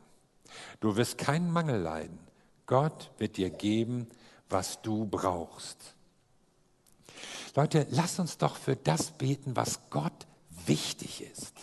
Du 0.81 0.97
wirst 0.97 1.19
keinen 1.19 1.51
Mangel 1.51 1.81
leiden. 1.81 2.19
Gott 2.67 3.11
wird 3.19 3.37
dir 3.37 3.51
geben, 3.51 4.09
was 4.49 4.83
du 4.83 5.07
brauchst. 5.07 5.95
Leute, 7.55 7.87
lass 7.91 8.19
uns 8.19 8.39
doch 8.39 8.57
für 8.57 8.77
das 8.77 9.11
beten, 9.13 9.57
was 9.57 9.81
Gott 9.91 10.27
wichtig 10.67 11.23
ist, 11.23 11.55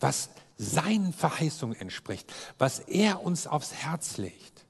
was 0.00 0.30
seinen 0.58 1.12
Verheißungen 1.12 1.78
entspricht, 1.78 2.32
was 2.58 2.80
er 2.80 3.22
uns 3.22 3.46
aufs 3.46 3.72
Herz 3.72 4.16
legt. 4.16 4.66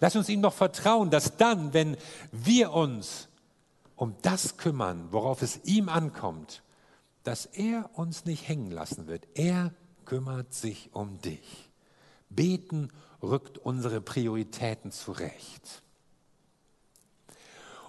Lass 0.00 0.16
uns 0.16 0.28
ihm 0.28 0.42
doch 0.42 0.54
vertrauen, 0.54 1.10
dass 1.10 1.36
dann, 1.36 1.72
wenn 1.72 1.96
wir 2.30 2.72
uns 2.72 3.28
um 3.96 4.14
das 4.22 4.56
kümmern, 4.56 5.08
worauf 5.10 5.42
es 5.42 5.60
ihm 5.64 5.88
ankommt, 5.88 6.62
dass 7.22 7.46
er 7.46 7.90
uns 7.94 8.24
nicht 8.24 8.48
hängen 8.48 8.70
lassen 8.70 9.06
wird. 9.06 9.26
Er 9.34 9.72
kümmert 10.04 10.52
sich 10.52 10.90
um 10.92 11.20
dich. 11.20 11.70
Beten 12.28 12.90
rückt 13.22 13.58
unsere 13.58 14.00
Prioritäten 14.00 14.90
zurecht. 14.90 15.82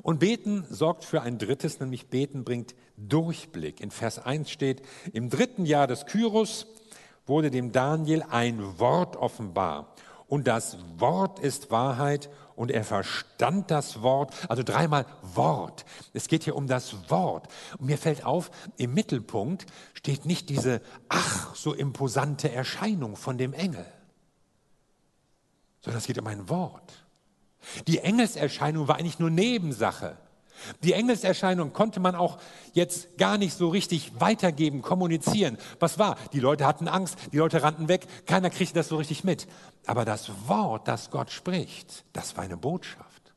Und 0.02 0.20
Beten 0.20 0.66
sorgt 0.70 1.04
für 1.04 1.24
ein 1.24 1.40
drittes, 1.40 1.80
nämlich 1.80 2.08
Beten 2.08 2.44
bringt 2.44 2.76
Durchblick. 2.96 3.82
In 3.82 3.90
Vers 3.90 4.20
1 4.20 4.52
steht, 4.52 4.84
im 5.14 5.30
dritten 5.30 5.66
Jahr 5.66 5.88
des 5.88 6.06
Kyros 6.06 6.68
wurde 7.26 7.50
dem 7.50 7.72
Daniel 7.72 8.24
ein 8.30 8.80
Wort 8.80 9.16
offenbar. 9.16 9.96
Und 10.28 10.48
das 10.48 10.78
Wort 10.98 11.40
ist 11.40 11.72
Wahrheit 11.72 12.30
und 12.56 12.72
er 12.72 12.84
verstand 12.84 13.70
das 13.72 14.02
Wort, 14.02 14.34
also 14.50 14.64
dreimal 14.64 15.06
Wort. 15.22 15.86
Es 16.14 16.28
geht 16.28 16.44
hier 16.44 16.56
um 16.56 16.68
das 16.68 17.10
Wort. 17.10 17.48
Und 17.78 17.88
mir 17.88 17.98
fällt 17.98 18.26
auf, 18.26 18.50
im 18.78 18.94
Mittelpunkt 18.94 19.66
steht 19.94 20.26
nicht 20.26 20.50
diese 20.50 20.82
ach 21.10 21.56
so 21.56 21.74
imposante 21.74 22.52
Erscheinung 22.52 23.16
von 23.16 23.38
dem 23.38 23.54
Engel, 23.54 23.86
sondern 25.82 26.00
es 26.00 26.08
geht 26.08 26.18
um 26.18 26.28
ein 26.28 26.50
Wort. 26.50 26.94
Die 27.88 28.00
Engelserscheinung 28.00 28.88
war 28.88 28.98
eigentlich 28.98 29.20
nur 29.20 29.30
Nebensache. 29.30 30.18
Die 30.84 30.94
Engelserscheinung 30.94 31.74
konnte 31.74 32.00
man 32.00 32.16
auch 32.16 32.38
jetzt 32.74 33.18
gar 33.18 33.38
nicht 33.38 33.58
so 33.58 33.70
richtig 33.70 34.20
weitergeben, 34.20 34.82
kommunizieren. 34.82 35.58
Was 35.80 36.00
war? 36.00 36.18
Die 36.34 36.40
Leute 36.40 36.66
hatten 36.66 36.88
Angst, 36.88 37.18
die 37.32 37.38
Leute 37.38 37.64
rannten 37.64 37.88
weg, 37.88 38.08
keiner 38.26 38.50
kriegte 38.50 38.76
das 38.76 38.88
so 38.88 38.98
richtig 38.98 39.24
mit. 39.24 39.48
Aber 39.86 40.06
das 40.06 40.32
Wort, 40.48 40.88
das 40.88 41.12
Gott 41.12 41.32
spricht, 41.32 42.06
das 42.14 42.36
war 42.38 42.44
eine 42.44 42.58
Botschaft. 42.58 43.34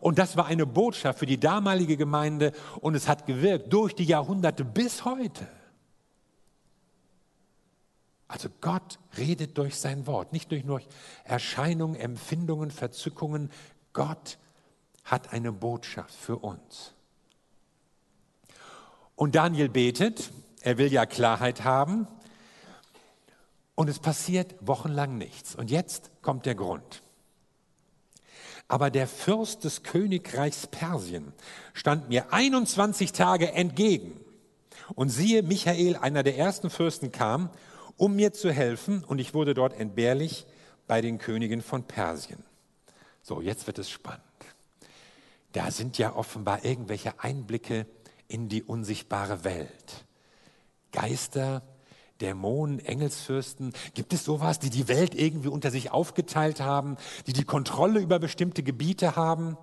Und 0.00 0.18
das 0.18 0.36
war 0.36 0.46
eine 0.46 0.66
Botschaft 0.66 1.18
für 1.18 1.26
die 1.26 1.40
damalige 1.40 1.96
Gemeinde 1.96 2.52
und 2.80 2.94
es 2.94 3.08
hat 3.08 3.26
gewirkt 3.26 3.72
durch 3.72 3.94
die 3.94 4.04
Jahrhunderte 4.04 4.64
bis 4.64 5.04
heute. 5.04 5.46
Also 8.28 8.48
Gott 8.60 8.98
redet 9.16 9.56
durch 9.56 9.76
sein 9.76 10.06
Wort, 10.06 10.32
nicht 10.32 10.50
durch 10.50 10.64
Erscheinungen, 11.24 11.94
Empfindungen, 11.94 12.70
Verzückungen. 12.70 13.50
Gott 13.92 14.38
hat 15.06 15.32
eine 15.32 15.52
Botschaft 15.52 16.14
für 16.14 16.36
uns. 16.36 16.92
Und 19.14 19.34
Daniel 19.34 19.70
betet, 19.70 20.30
er 20.60 20.78
will 20.78 20.92
ja 20.92 21.06
Klarheit 21.06 21.64
haben. 21.64 22.06
Und 23.76 23.88
es 23.88 23.98
passiert 23.98 24.54
wochenlang 24.60 25.16
nichts. 25.16 25.54
Und 25.54 25.70
jetzt 25.70 26.10
kommt 26.22 26.44
der 26.44 26.54
Grund. 26.54 27.02
Aber 28.68 28.90
der 28.90 29.06
Fürst 29.06 29.64
des 29.64 29.84
Königreichs 29.84 30.66
Persien 30.66 31.32
stand 31.72 32.08
mir 32.08 32.32
21 32.32 33.12
Tage 33.12 33.52
entgegen. 33.52 34.20
Und 34.94 35.10
siehe, 35.10 35.42
Michael, 35.42 35.96
einer 35.96 36.24
der 36.24 36.36
ersten 36.36 36.68
Fürsten, 36.68 37.12
kam, 37.12 37.50
um 37.96 38.16
mir 38.16 38.32
zu 38.32 38.50
helfen. 38.50 39.04
Und 39.04 39.20
ich 39.20 39.34
wurde 39.34 39.54
dort 39.54 39.78
entbehrlich 39.78 40.46
bei 40.88 41.00
den 41.00 41.18
Königen 41.18 41.62
von 41.62 41.84
Persien. 41.84 42.42
So, 43.22 43.40
jetzt 43.40 43.66
wird 43.66 43.78
es 43.78 43.88
spannend 43.88 44.25
da 45.56 45.70
sind 45.70 45.96
ja 45.96 46.14
offenbar 46.14 46.66
irgendwelche 46.66 47.18
Einblicke 47.18 47.86
in 48.28 48.50
die 48.50 48.62
unsichtbare 48.62 49.42
Welt. 49.42 50.04
Geister, 50.92 51.62
Dämonen, 52.20 52.78
Engelsfürsten, 52.78 53.72
gibt 53.94 54.12
es 54.12 54.22
sowas, 54.22 54.58
die 54.58 54.68
die 54.68 54.86
Welt 54.86 55.14
irgendwie 55.14 55.48
unter 55.48 55.70
sich 55.70 55.92
aufgeteilt 55.92 56.60
haben, 56.60 56.98
die 57.26 57.32
die 57.32 57.44
Kontrolle 57.44 58.00
über 58.00 58.18
bestimmte 58.18 58.62
Gebiete 58.62 59.16
haben? 59.16 59.56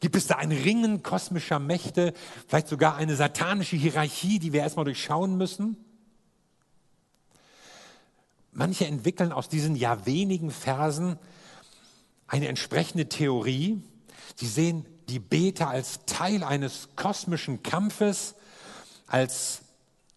Gibt 0.00 0.16
es 0.16 0.26
da 0.26 0.36
ein 0.36 0.52
Ringen 0.52 1.02
kosmischer 1.02 1.58
Mächte, 1.58 2.12
vielleicht 2.46 2.68
sogar 2.68 2.96
eine 2.96 3.16
satanische 3.16 3.76
Hierarchie, 3.76 4.38
die 4.38 4.52
wir 4.52 4.60
erstmal 4.60 4.84
durchschauen 4.84 5.38
müssen? 5.38 5.78
Manche 8.52 8.84
entwickeln 8.84 9.32
aus 9.32 9.48
diesen 9.48 9.76
ja 9.76 10.04
wenigen 10.04 10.50
Versen 10.50 11.18
eine 12.26 12.48
entsprechende 12.48 13.08
Theorie. 13.08 13.82
Sie 14.36 14.46
sehen 14.46 14.84
die 15.12 15.18
Beter 15.18 15.68
als 15.68 16.06
Teil 16.06 16.42
eines 16.42 16.88
kosmischen 16.96 17.62
Kampfes, 17.62 18.34
als 19.06 19.60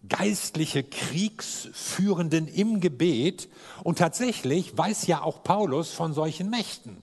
geistliche 0.08 0.84
Kriegsführenden 0.84 2.48
im 2.48 2.80
Gebet. 2.80 3.50
Und 3.84 3.98
tatsächlich 3.98 4.76
weiß 4.76 5.06
ja 5.06 5.20
auch 5.20 5.42
Paulus 5.42 5.90
von 5.90 6.14
solchen 6.14 6.48
Mächten, 6.48 7.02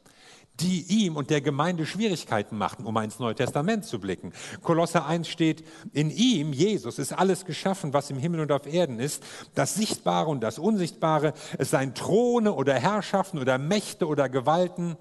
die 0.60 0.82
ihm 0.88 1.18
und 1.18 1.30
der 1.30 1.42
Gemeinde 1.42 1.86
Schwierigkeiten 1.86 2.58
machten, 2.58 2.88
um 2.88 2.98
ins 2.98 3.20
Neue 3.20 3.36
Testament 3.36 3.86
zu 3.86 4.00
blicken. 4.00 4.34
Kolosser 4.64 5.06
1 5.06 5.28
steht, 5.28 5.64
in 5.92 6.10
ihm, 6.10 6.52
Jesus, 6.52 6.98
ist 6.98 7.14
alles 7.14 7.46
geschaffen, 7.46 7.94
was 7.94 8.10
im 8.10 8.18
Himmel 8.18 8.40
und 8.40 8.52
auf 8.52 8.66
Erden 8.66 9.00
ist, 9.00 9.22
das 9.54 9.76
Sichtbare 9.76 10.32
und 10.32 10.42
das 10.42 10.58
Unsichtbare, 10.58 11.34
es 11.60 11.70
seien 11.70 11.94
Throne 11.94 12.54
oder 12.54 12.74
Herrschaften 12.74 13.38
oder 13.38 13.60
Mächte 13.60 14.08
oder 14.08 14.30
Gewalten. 14.30 14.98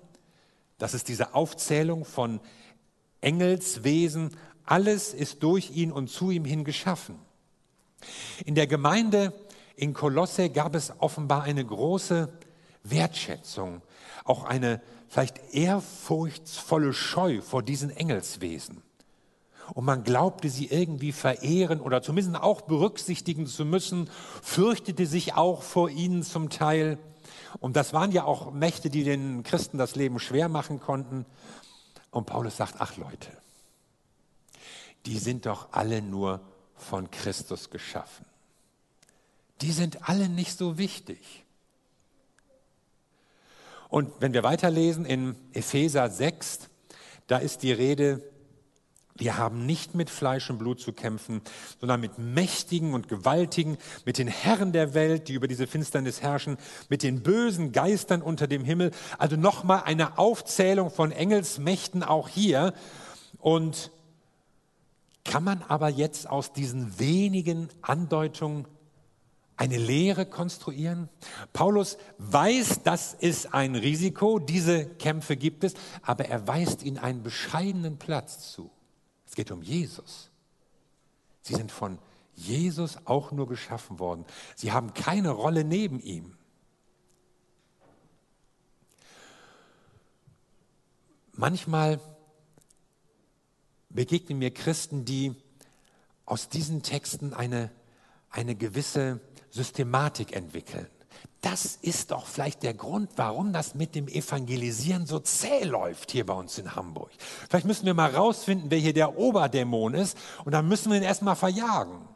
Das 0.77 0.93
ist 0.93 1.09
diese 1.09 1.35
Aufzählung 1.35 2.05
von 2.05 2.41
Engelswesen. 3.23 4.37
Alles 4.65 5.15
ist 5.15 5.43
durch 5.43 5.71
ihn 5.71 5.91
und 5.91 6.09
zu 6.09 6.31
ihm 6.31 6.45
hin 6.45 6.65
geschaffen. 6.65 7.19
In 8.45 8.55
der 8.55 8.67
Gemeinde 8.67 9.33
in 9.77 9.95
Kolosse 9.95 10.51
gab 10.51 10.75
es 10.75 10.93
offenbar 10.99 11.45
eine 11.45 11.65
große 11.65 12.29
Wertschätzung, 12.85 13.81
auch 14.25 14.45
eine 14.45 14.81
vielleicht 15.09 15.55
ehrfurchtsvolle 15.55 16.93
Scheu 16.93 17.41
vor 17.41 17.63
diesen 17.63 17.91
Engelswesen. 17.91 18.83
Und 19.75 19.85
man 19.85 20.05
glaubte 20.05 20.51
sie 20.51 20.67
irgendwie 20.67 21.13
verehren 21.13 21.81
oder 21.81 22.03
zumindest 22.03 22.43
auch 22.43 22.63
berücksichtigen 22.63 23.47
zu 23.47 23.65
müssen, 23.65 24.11
fürchtete 24.43 25.07
sich 25.07 25.35
auch 25.35 25.63
vor 25.63 25.89
ihnen 25.89 26.23
zum 26.23 26.51
Teil. 26.51 26.99
Und 27.61 27.77
das 27.77 27.93
waren 27.93 28.11
ja 28.11 28.25
auch 28.25 28.53
Mächte, 28.53 28.91
die 28.91 29.05
den 29.05 29.43
Christen 29.45 29.79
das 29.79 29.95
Leben 29.95 30.19
schwer 30.19 30.49
machen 30.49 30.81
konnten. 30.81 31.27
Und 32.13 32.27
Paulus 32.27 32.57
sagt, 32.57 32.77
ach 32.79 32.97
Leute, 32.97 33.29
die 35.07 35.19
sind 35.19 35.47
doch 35.47 35.73
alle 35.73 36.01
nur 36.01 36.41
von 36.77 37.11
Christus 37.11 37.71
geschaffen. 37.71 38.25
Die 39.63 39.73
sind 39.73 40.09
alle 40.09 40.29
nicht 40.29 40.57
so 40.57 40.79
wichtig. 40.79 41.45
Und 43.89 44.13
wenn 44.21 44.33
wir 44.33 44.43
weiterlesen 44.43 45.05
in 45.05 45.37
Epheser 45.53 46.09
6, 46.09 46.69
da 47.27 47.39
ist 47.39 47.63
die 47.63 47.73
Rede, 47.73 48.23
wir 49.15 49.37
haben 49.37 49.67
nicht 49.67 49.95
mit 49.95 50.09
Fleisch 50.09 50.49
und 50.49 50.59
Blut 50.59 50.81
zu 50.81 50.93
kämpfen, 50.93 51.43
sondern 51.81 52.01
mit 52.01 52.19
Mächtigen 52.19 52.95
und 52.95 53.09
Gewaltigen, 53.09 53.77
mit 54.07 54.17
den 54.17 54.29
Herren 54.29 54.73
der 54.73 54.95
Welt, 54.95 55.29
die 55.29 55.35
über 55.35 55.49
diese 55.49 55.67
Finsternis 55.67 56.23
herrschen, 56.23 56.57
mit 56.89 57.03
den 57.03 57.23
bösen 57.23 57.73
Geistern 57.73 58.23
unter 58.23 58.47
dem 58.47 58.65
Himmel. 58.65 58.91
Also 59.19 59.37
nochmal 59.37 59.83
eine 59.85 60.19
Aufzählung 60.19 60.91
von 60.91 61.13
Engelsmächten 61.13 62.03
auch 62.03 62.29
hier. 62.29 62.73
Und 63.39 63.91
kann 65.25 65.45
man 65.45 65.63
aber 65.69 65.89
jetzt 65.89 66.29
aus 66.29 66.53
diesen 66.53 66.99
wenigen 66.99 67.69
Andeutungen 67.83 68.67
eine 69.57 69.77
Lehre 69.77 70.25
konstruieren? 70.25 71.11
Paulus 71.53 71.99
weiß, 72.17 72.83
das 72.83 73.13
ist 73.13 73.53
ein 73.53 73.75
Risiko, 73.75 74.39
diese 74.39 74.87
Kämpfe 74.87 75.37
gibt 75.37 75.65
es, 75.65 75.75
aber 76.01 76.25
er 76.25 76.49
weist 76.49 76.83
ihnen 76.83 76.99
einen 76.99 77.23
bescheidenen 77.23 77.99
Platz 77.99 78.51
zu. 78.53 78.71
Es 79.33 79.37
geht 79.37 79.51
um 79.51 79.63
Jesus. 79.63 80.29
Sie 81.41 81.55
sind 81.55 81.73
von 81.73 81.99
Jesus 82.35 82.99
auch 83.07 83.33
nur 83.33 83.49
geschaffen 83.49 83.99
worden. 83.99 84.27
Sie 84.57 84.73
haben 84.73 84.93
keine 84.93 85.31
Rolle 85.31 85.65
neben 85.65 86.01
ihm. 86.01 86.37
Manchmal 91.33 91.99
begegnen 93.89 94.39
mir 94.39 94.53
Christen, 94.53 95.07
die 95.07 95.35
aus 96.27 96.51
diesen 96.51 96.83
Texten 96.83 97.33
eine, 97.33 97.71
eine 98.29 98.55
gewisse 98.55 99.19
Systematik 99.49 100.37
entwickeln. 100.37 100.89
Das 101.43 101.77
ist 101.83 102.13
doch 102.13 102.27
vielleicht 102.27 102.63
der 102.63 102.73
Grund, 102.73 103.11
warum 103.17 103.53
das 103.53 103.75
mit 103.75 103.97
dem 103.97 104.07
Evangelisieren 104.07 105.07
so 105.07 105.19
zäh 105.19 105.65
läuft 105.65 106.13
hier 106.13 106.25
bei 106.25 106.35
uns 106.35 106.57
in 106.57 106.77
Hamburg. 106.77 107.11
Vielleicht 107.51 107.67
müssen 107.67 107.85
wir 107.85 107.95
mal 107.95 108.15
rausfinden, 108.15 108.71
wer 108.71 108.79
hier 108.79 108.93
der 108.93 109.19
Oberdämon 109.19 109.95
ist 109.95 110.17
und 110.45 110.53
dann 110.53 110.69
müssen 110.69 110.93
wir 110.93 110.99
ihn 110.99 111.03
erstmal 111.03 111.35
verjagen. 111.35 112.09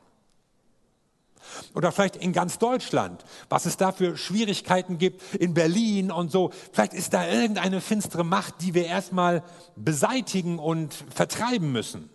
Oder 1.75 1.90
vielleicht 1.90 2.16
in 2.16 2.33
ganz 2.33 2.59
Deutschland, 2.59 3.25
was 3.49 3.66
es 3.66 3.76
da 3.76 3.90
für 3.90 4.16
Schwierigkeiten 4.16 4.97
gibt, 4.97 5.35
in 5.35 5.54
Berlin 5.54 6.12
und 6.12 6.30
so. 6.30 6.52
Vielleicht 6.73 6.95
ist 6.95 7.12
da 7.12 7.26
irgendeine 7.26 7.80
finstere 7.80 8.25
Macht, 8.25 8.62
die 8.62 8.75
wir 8.75 8.87
erstmal 8.87 9.43
beseitigen 9.75 10.60
und 10.60 10.95
vertreiben 11.12 11.73
müssen. 11.73 12.10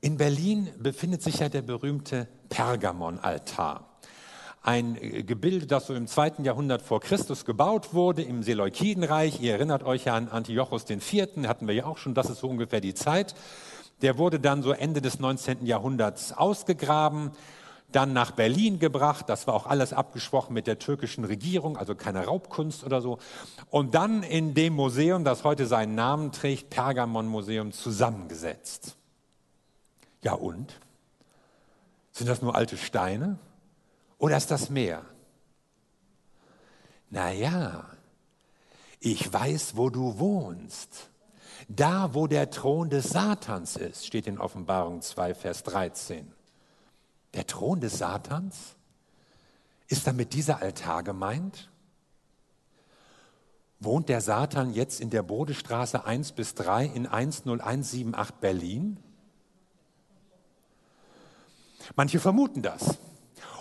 In 0.00 0.18
Berlin 0.18 0.70
befindet 0.78 1.22
sich 1.22 1.40
ja 1.40 1.48
der 1.48 1.62
berühmte 1.62 2.28
Pergamon-Altar. 2.48 3.93
Ein 4.66 4.94
Gebilde, 5.26 5.66
das 5.66 5.88
so 5.88 5.94
im 5.94 6.06
zweiten 6.06 6.42
Jahrhundert 6.42 6.80
vor 6.80 6.98
Christus 7.00 7.44
gebaut 7.44 7.92
wurde 7.92 8.22
im 8.22 8.42
Seleukidenreich. 8.42 9.42
Ihr 9.42 9.52
erinnert 9.52 9.82
euch 9.82 10.06
ja 10.06 10.14
an 10.14 10.28
Antiochus 10.28 10.88
IV., 10.88 11.46
hatten 11.46 11.68
wir 11.68 11.74
ja 11.74 11.84
auch 11.84 11.98
schon, 11.98 12.14
das 12.14 12.30
ist 12.30 12.38
so 12.38 12.48
ungefähr 12.48 12.80
die 12.80 12.94
Zeit. 12.94 13.34
Der 14.00 14.16
wurde 14.16 14.40
dann 14.40 14.62
so 14.62 14.72
Ende 14.72 15.02
des 15.02 15.20
19. 15.20 15.66
Jahrhunderts 15.66 16.32
ausgegraben, 16.32 17.32
dann 17.92 18.14
nach 18.14 18.30
Berlin 18.30 18.78
gebracht. 18.78 19.28
Das 19.28 19.46
war 19.46 19.52
auch 19.52 19.66
alles 19.66 19.92
abgesprochen 19.92 20.54
mit 20.54 20.66
der 20.66 20.78
türkischen 20.78 21.26
Regierung, 21.26 21.76
also 21.76 21.94
keine 21.94 22.24
Raubkunst 22.24 22.84
oder 22.84 23.02
so. 23.02 23.18
Und 23.68 23.94
dann 23.94 24.22
in 24.22 24.54
dem 24.54 24.72
Museum, 24.72 25.24
das 25.24 25.44
heute 25.44 25.66
seinen 25.66 25.94
Namen 25.94 26.32
trägt, 26.32 26.70
Pergamon-Museum, 26.70 27.72
zusammengesetzt. 27.72 28.96
Ja 30.22 30.32
und? 30.32 30.80
Sind 32.12 32.30
das 32.30 32.40
nur 32.40 32.54
alte 32.54 32.78
Steine? 32.78 33.38
Oder 34.24 34.38
ist 34.38 34.50
das 34.50 34.70
mehr? 34.70 35.04
Naja, 37.10 37.90
ich 38.98 39.30
weiß, 39.30 39.76
wo 39.76 39.90
du 39.90 40.18
wohnst. 40.18 41.10
Da, 41.68 42.14
wo 42.14 42.26
der 42.26 42.48
Thron 42.48 42.88
des 42.88 43.10
Satans 43.10 43.76
ist, 43.76 44.06
steht 44.06 44.26
in 44.26 44.38
Offenbarung 44.38 45.02
2, 45.02 45.34
Vers 45.34 45.62
13. 45.64 46.32
Der 47.34 47.46
Thron 47.46 47.80
des 47.80 47.98
Satans? 47.98 48.76
Ist 49.88 50.06
damit 50.06 50.32
dieser 50.32 50.62
Altar 50.62 51.02
gemeint? 51.02 51.70
Wohnt 53.78 54.08
der 54.08 54.22
Satan 54.22 54.72
jetzt 54.72 55.02
in 55.02 55.10
der 55.10 55.22
Bodestraße 55.22 56.06
1 56.06 56.32
bis 56.32 56.54
3 56.54 56.86
in 56.86 57.06
10178 57.06 58.36
Berlin? 58.36 58.96
Manche 61.94 62.20
vermuten 62.20 62.62
das. 62.62 62.96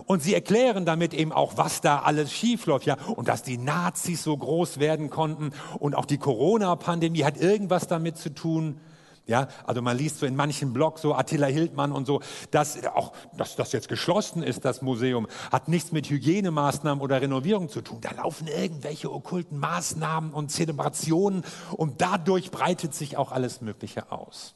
Und 0.05 0.21
sie 0.23 0.33
erklären 0.33 0.85
damit 0.85 1.13
eben 1.13 1.31
auch, 1.31 1.57
was 1.57 1.81
da 1.81 1.99
alles 1.99 2.31
schiefläuft, 2.31 2.85
ja, 2.85 2.97
und 3.15 3.27
dass 3.27 3.43
die 3.43 3.57
Nazis 3.57 4.23
so 4.23 4.35
groß 4.35 4.79
werden 4.79 5.09
konnten 5.09 5.51
und 5.79 5.95
auch 5.95 6.05
die 6.05 6.17
Corona-Pandemie 6.17 7.23
hat 7.23 7.37
irgendwas 7.37 7.87
damit 7.87 8.17
zu 8.17 8.33
tun. 8.33 8.79
Ja, 9.25 9.47
also 9.65 9.81
man 9.81 9.97
liest 9.97 10.19
so 10.19 10.25
in 10.25 10.35
manchen 10.35 10.73
Blogs 10.73 11.01
so 11.01 11.15
Attila 11.15 11.47
Hildmann 11.47 11.93
und 11.93 12.05
so, 12.05 12.21
dass 12.51 12.85
auch, 12.87 13.13
dass 13.37 13.55
das 13.55 13.71
jetzt 13.71 13.87
geschlossen 13.87 14.43
ist, 14.43 14.65
das 14.65 14.81
Museum, 14.81 15.27
hat 15.49 15.69
nichts 15.69 15.93
mit 15.93 16.09
Hygienemaßnahmen 16.09 17.01
oder 17.01 17.21
Renovierung 17.21 17.69
zu 17.69 17.81
tun. 17.81 17.99
Da 18.01 18.11
laufen 18.11 18.47
irgendwelche 18.47 19.09
okkulten 19.09 19.59
Maßnahmen 19.59 20.33
und 20.33 20.51
Zelebrationen 20.51 21.45
und 21.71 22.01
dadurch 22.01 22.51
breitet 22.51 22.93
sich 22.93 23.15
auch 23.15 23.31
alles 23.31 23.61
Mögliche 23.61 24.11
aus. 24.11 24.55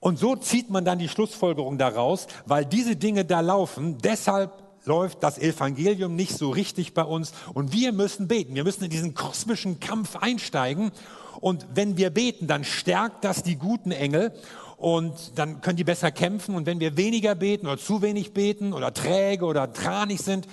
Und 0.00 0.18
so 0.18 0.36
zieht 0.36 0.70
man 0.70 0.84
dann 0.84 0.98
die 0.98 1.08
Schlussfolgerung 1.08 1.78
daraus, 1.78 2.28
weil 2.46 2.64
diese 2.64 2.96
Dinge 2.96 3.24
da 3.24 3.40
laufen, 3.40 3.98
deshalb 3.98 4.62
läuft 4.84 5.22
das 5.22 5.38
Evangelium 5.38 6.14
nicht 6.14 6.36
so 6.36 6.50
richtig 6.50 6.94
bei 6.94 7.02
uns. 7.02 7.32
Und 7.52 7.72
wir 7.72 7.92
müssen 7.92 8.28
beten. 8.28 8.54
Wir 8.54 8.64
müssen 8.64 8.84
in 8.84 8.90
diesen 8.90 9.14
kosmischen 9.14 9.80
Kampf 9.80 10.16
einsteigen. 10.16 10.92
Und 11.40 11.66
wenn 11.74 11.96
wir 11.96 12.10
beten, 12.10 12.46
dann 12.46 12.64
stärkt 12.64 13.24
das 13.24 13.42
die 13.42 13.56
guten 13.56 13.90
Engel. 13.90 14.32
Und 14.76 15.38
dann 15.38 15.60
können 15.60 15.76
die 15.76 15.84
besser 15.84 16.10
kämpfen. 16.10 16.54
Und 16.54 16.66
wenn 16.66 16.80
wir 16.80 16.96
weniger 16.96 17.34
beten 17.34 17.66
oder 17.66 17.78
zu 17.78 18.00
wenig 18.00 18.32
beten 18.32 18.72
oder 18.72 18.94
träge 18.94 19.44
oder 19.44 19.72
tranig 19.72 20.20
sind, 20.20 20.46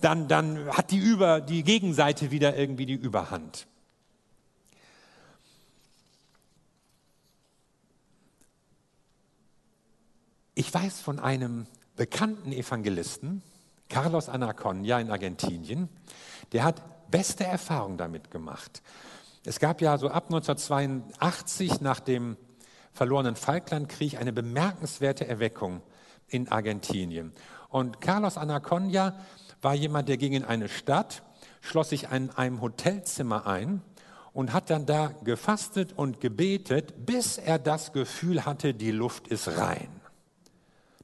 dann, 0.00 0.28
dann 0.28 0.68
hat 0.68 0.90
die, 0.90 0.98
über, 0.98 1.40
die 1.40 1.62
Gegenseite 1.62 2.30
wieder 2.30 2.56
irgendwie 2.56 2.86
die 2.86 2.94
Überhand. 2.94 3.66
Ich 10.60 10.74
weiß 10.74 11.00
von 11.00 11.18
einem 11.18 11.66
bekannten 11.96 12.52
Evangelisten, 12.52 13.40
Carlos 13.88 14.28
Anacondia 14.28 15.00
in 15.00 15.10
Argentinien, 15.10 15.88
der 16.52 16.64
hat 16.64 17.10
beste 17.10 17.44
Erfahrung 17.44 17.96
damit 17.96 18.30
gemacht. 18.30 18.82
Es 19.46 19.58
gab 19.58 19.80
ja 19.80 19.96
so 19.96 20.10
ab 20.10 20.24
1982 20.24 21.80
nach 21.80 22.00
dem 22.00 22.36
verlorenen 22.92 23.36
Falklandkrieg 23.36 24.18
eine 24.20 24.34
bemerkenswerte 24.34 25.26
Erweckung 25.26 25.80
in 26.28 26.46
Argentinien. 26.48 27.32
Und 27.70 28.02
Carlos 28.02 28.36
Anacondia 28.36 29.18
war 29.62 29.72
jemand, 29.72 30.10
der 30.10 30.18
ging 30.18 30.34
in 30.34 30.44
eine 30.44 30.68
Stadt, 30.68 31.22
schloss 31.62 31.88
sich 31.88 32.12
in 32.12 32.28
einem 32.28 32.60
Hotelzimmer 32.60 33.46
ein 33.46 33.80
und 34.34 34.52
hat 34.52 34.68
dann 34.68 34.84
da 34.84 35.14
gefastet 35.24 35.94
und 35.94 36.20
gebetet, 36.20 37.06
bis 37.06 37.38
er 37.38 37.58
das 37.58 37.94
Gefühl 37.94 38.44
hatte, 38.44 38.74
die 38.74 38.90
Luft 38.90 39.26
ist 39.26 39.48
rein. 39.56 39.99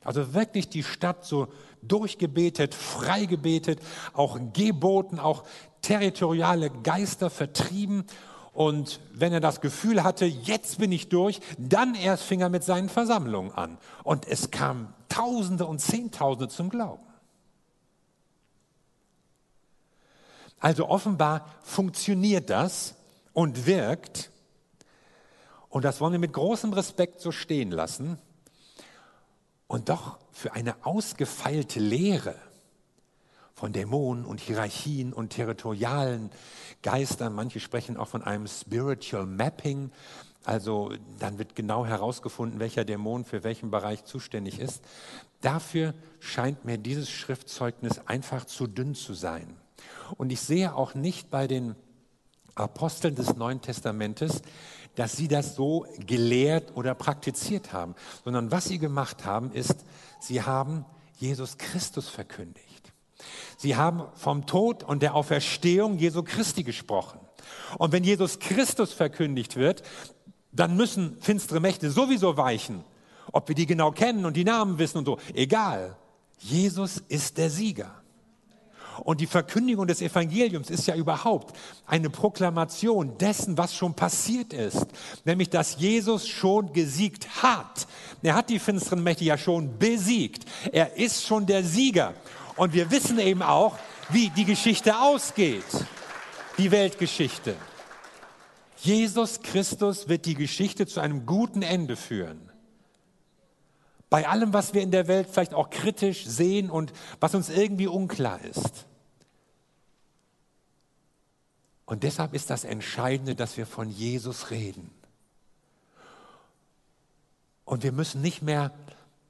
Also 0.07 0.35
wirklich 0.35 0.69
die 0.69 0.85
Stadt 0.85 1.25
so 1.25 1.49
durchgebetet, 1.83 2.75
freigebetet, 2.75 3.81
auch 4.13 4.39
geboten, 4.53 5.19
auch 5.19 5.45
territoriale 5.83 6.71
Geister 6.71 7.29
vertrieben. 7.29 8.05
Und 8.53 9.01
wenn 9.13 9.33
er 9.33 9.41
das 9.41 9.61
Gefühl 9.61 10.05
hatte, 10.05 10.25
jetzt 10.25 10.79
bin 10.79 10.93
ich 10.93 11.09
durch, 11.09 11.41
dann 11.59 11.95
erst 11.97 12.23
fing 12.23 12.41
er 12.41 12.49
mit 12.49 12.63
seinen 12.63 12.89
Versammlungen 12.89 13.53
an. 13.53 13.79
Und 14.05 14.27
es 14.29 14.53
kamen 14.53 14.95
Tausende 15.09 15.67
und 15.67 15.81
Zehntausende 15.81 16.49
zum 16.49 16.71
Glauben. 16.71 17.05
Also 20.61 20.89
offenbar 20.89 21.47
funktioniert 21.63 22.49
das 22.49 22.95
und 23.33 23.67
wirkt. 23.67 24.31
Und 25.69 25.85
das 25.85 26.01
wollen 26.01 26.13
wir 26.13 26.19
mit 26.21 26.33
großem 26.33 26.73
Respekt 26.73 27.21
so 27.21 27.33
stehen 27.33 27.73
lassen. 27.73 28.19
Und 29.69 29.89
doch 29.89 30.19
für 30.33 30.53
eine 30.53 30.85
ausgefeilte 30.85 31.81
Lehre 31.81 32.37
von 33.55 33.73
Dämonen 33.73 34.25
und 34.25 34.41
Hierarchien 34.41 35.13
und 35.13 35.31
territorialen 35.31 36.31
Geistern, 36.83 37.33
manche 37.33 37.59
sprechen 37.59 37.97
auch 37.97 38.09
von 38.09 38.23
einem 38.23 38.47
Spiritual 38.47 39.27
Mapping, 39.27 39.91
also 40.45 40.93
dann 41.19 41.39
wird 41.39 41.57
genau 41.57 41.85
herausgefunden, 41.85 42.61
welcher 42.61 42.85
Dämon 42.85 43.25
für 43.25 43.43
welchen 43.43 43.71
Bereich 43.71 44.05
zuständig 44.05 44.61
ist. 44.61 44.85
Dafür 45.41 45.95
scheint 46.21 46.65
mir 46.65 46.79
dieses 46.79 47.11
Schriftzeugnis 47.11 48.01
einfach 48.07 48.45
zu 48.45 48.69
dünn 48.69 48.95
zu 48.95 49.15
sein. 49.15 49.57
Und 50.17 50.31
ich 50.31 50.41
sehe 50.41 50.75
auch 50.75 50.95
nicht 50.95 51.31
bei 51.31 51.49
den 51.49 51.75
Aposteln 52.55 53.17
des 53.17 53.37
Neuen 53.37 53.61
Testamentes, 53.61 54.43
dass 54.97 55.17
sie 55.17 55.29
das 55.29 55.55
so 55.55 55.87
gelehrt 56.07 56.77
oder 56.77 56.95
praktiziert 56.95 57.73
haben, 57.73 57.95
sondern 58.25 58.51
was 58.51 58.65
sie 58.65 58.79
gemacht 58.79 59.25
haben, 59.25 59.53
ist, 59.53 59.85
sie 60.21 60.43
haben 60.43 60.85
Jesus 61.19 61.59
Christus 61.59 62.09
verkündigt. 62.09 62.93
Sie 63.57 63.77
haben 63.77 64.03
vom 64.15 64.47
Tod 64.47 64.83
und 64.83 65.03
der 65.03 65.15
Auferstehung 65.15 65.99
Jesu 65.99 66.23
Christi 66.23 66.63
gesprochen. 66.63 67.21
Und 67.79 67.93
wenn 67.93 68.05
Jesus 68.05 68.39
Christus 68.39 68.93
verkündigt 68.93 69.57
wird, 69.57 69.83
dann 70.53 70.77
müssen 70.77 71.17
finstere 71.21 71.61
Mächte 71.61 71.91
sowieso 71.91 72.37
weichen. 72.37 72.85
Ob 73.33 73.49
wir 73.49 73.55
die 73.55 73.67
genau 73.67 73.91
kennen 73.91 74.25
und 74.25 74.37
die 74.37 74.45
Namen 74.45 74.79
wissen 74.79 74.99
und 74.99 75.05
so, 75.05 75.19
egal. 75.35 75.97
Jesus 76.39 76.99
ist 77.09 77.39
der 77.39 77.51
Sieger. 77.51 78.03
Und 79.05 79.21
die 79.21 79.27
Verkündigung 79.27 79.87
des 79.87 80.01
Evangeliums 80.01 80.71
ist 80.71 80.87
ja 80.87 80.95
überhaupt 80.95 81.57
eine 81.87 82.11
Proklamation 82.11 83.19
dessen, 83.19 83.59
was 83.59 83.75
schon 83.75 83.95
passiert 83.95 84.53
ist. 84.53 84.87
Nämlich, 85.25 85.51
dass 85.51 85.77
Jesus 85.79 86.27
schon 86.27 86.73
gesiegt 86.73 87.43
hat. 87.43 87.87
Er 88.23 88.35
hat 88.35 88.51
die 88.51 88.59
finsteren 88.59 89.03
Mächte 89.03 89.25
ja 89.25 89.39
schon 89.39 89.79
besiegt. 89.79 90.45
Er 90.73 90.97
ist 90.97 91.25
schon 91.25 91.47
der 91.47 91.63
Sieger. 91.63 92.15
Und 92.57 92.73
wir 92.73 92.91
wissen 92.91 93.19
eben 93.19 93.43
auch, 93.43 93.77
wie 94.09 94.31
die 94.31 94.45
Geschichte 94.45 94.99
ausgeht. 94.99 95.65
Die 96.59 96.71
Weltgeschichte. 96.71 97.55
Jesus 98.79 99.41
Christus 99.41 100.09
wird 100.09 100.27
die 100.27 100.35
Geschichte 100.35 100.87
zu 100.87 101.01
einem 101.01 101.27
guten 101.27 101.63
Ende 101.63 101.97
führen. 101.97 102.51
Bei 104.09 104.29
allem, 104.29 104.53
was 104.53 104.73
wir 104.73 104.83
in 104.83 104.91
der 104.91 105.09
Welt 105.09 105.29
vielleicht 105.31 105.55
auch 105.55 105.71
kritisch 105.71 106.27
sehen 106.27 106.71
und 106.71 106.93
was 107.21 107.35
uns 107.35 107.49
irgendwie 107.49 107.89
unklar 107.89 108.41
ist. 108.45 108.87
Und 111.87 112.03
deshalb 112.03 112.35
ist 112.35 112.51
das 112.51 112.65
Entscheidende, 112.65 113.35
dass 113.35 113.57
wir 113.57 113.67
von 113.67 113.89
Jesus 113.91 114.51
reden. 114.51 114.91
Und 117.65 117.83
wir 117.83 117.93
müssen 117.93 118.21
nicht 118.21 118.43
mehr 118.43 118.73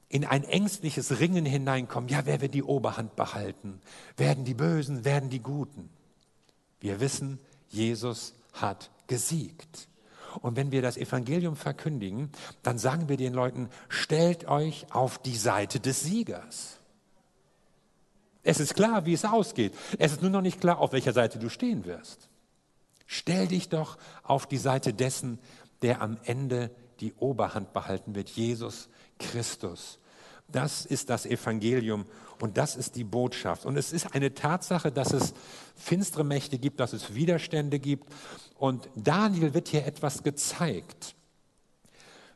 in 0.08 0.24
ein 0.24 0.44
ängstliches 0.44 1.20
Ringen 1.20 1.44
hineinkommen. 1.44 2.08
Ja, 2.08 2.26
wer 2.26 2.40
wird 2.40 2.54
die 2.54 2.62
Oberhand 2.62 3.16
behalten? 3.16 3.80
Werden 4.16 4.44
die 4.44 4.54
Bösen, 4.54 5.04
werden 5.04 5.30
die 5.30 5.40
Guten? 5.40 5.90
Wir 6.80 7.00
wissen, 7.00 7.38
Jesus 7.68 8.34
hat 8.52 8.90
gesiegt. 9.06 9.88
Und 10.42 10.57
wenn 10.57 10.72
wir 10.72 10.83
das 10.83 10.96
Evangelium 10.96 11.57
verkündigen, 11.57 12.31
dann 12.62 12.79
sagen 12.79 13.09
wir 13.09 13.16
den 13.16 13.35
Leuten, 13.35 13.68
stellt 13.88 14.46
euch 14.46 14.87
auf 14.90 15.18
die 15.18 15.37
Seite 15.37 15.81
des 15.81 16.03
Siegers. 16.03 16.79
Es 18.42 18.61
ist 18.61 18.75
klar, 18.75 19.07
wie 19.07 19.12
es 19.12 19.25
ausgeht. 19.25 19.75
Es 19.99 20.12
ist 20.12 20.22
nur 20.22 20.31
noch 20.31 20.40
nicht 20.40 20.61
klar, 20.61 20.79
auf 20.79 20.92
welcher 20.92 21.12
Seite 21.12 21.38
du 21.38 21.49
stehen 21.49 21.85
wirst. 21.85 22.29
Stell 23.07 23.49
dich 23.49 23.68
doch 23.68 23.99
auf 24.22 24.46
die 24.46 24.59
Seite 24.59 24.92
dessen, 24.92 25.38
der 25.83 26.01
am 26.01 26.16
Ende 26.25 26.70
die 27.01 27.12
Oberhand 27.14 27.72
behalten 27.72 28.14
wird, 28.14 28.29
Jesus 28.31 28.88
Christus. 29.18 29.99
Das 30.48 30.87
ist 30.87 31.11
das 31.11 31.26
Evangelium 31.26 32.06
und 32.40 32.56
das 32.56 32.76
ist 32.76 32.96
die 32.96 33.04
Botschaft. 33.04 33.66
Und 33.66 33.76
es 33.76 33.92
ist 33.92 34.14
eine 34.14 34.35
Tatsache, 34.35 34.92
dass 34.92 35.12
es 35.12 35.35
finstere 35.74 36.24
Mächte 36.24 36.59
gibt, 36.59 36.80
dass 36.80 36.92
es 36.92 37.14
Widerstände 37.14 37.78
gibt. 37.78 38.12
Und 38.56 38.88
Daniel 38.94 39.54
wird 39.54 39.68
hier 39.68 39.87
etwas 39.87 40.22
gezeigt, 40.22 41.14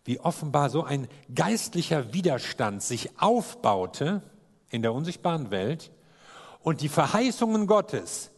wie 0.04 0.18
offenbar 0.18 0.70
so 0.70 0.82
ein 0.82 1.08
geistlicher 1.34 2.12
Widerstand 2.12 2.82
sich 2.82 3.10
aufbaute 3.20 4.22
in 4.70 4.82
der 4.82 4.92
unsichtbaren 4.92 5.50
Welt 5.50 5.90
und 6.62 6.80
die 6.80 6.88
Verheißungen 6.88 7.66
Gottes, 7.66 8.30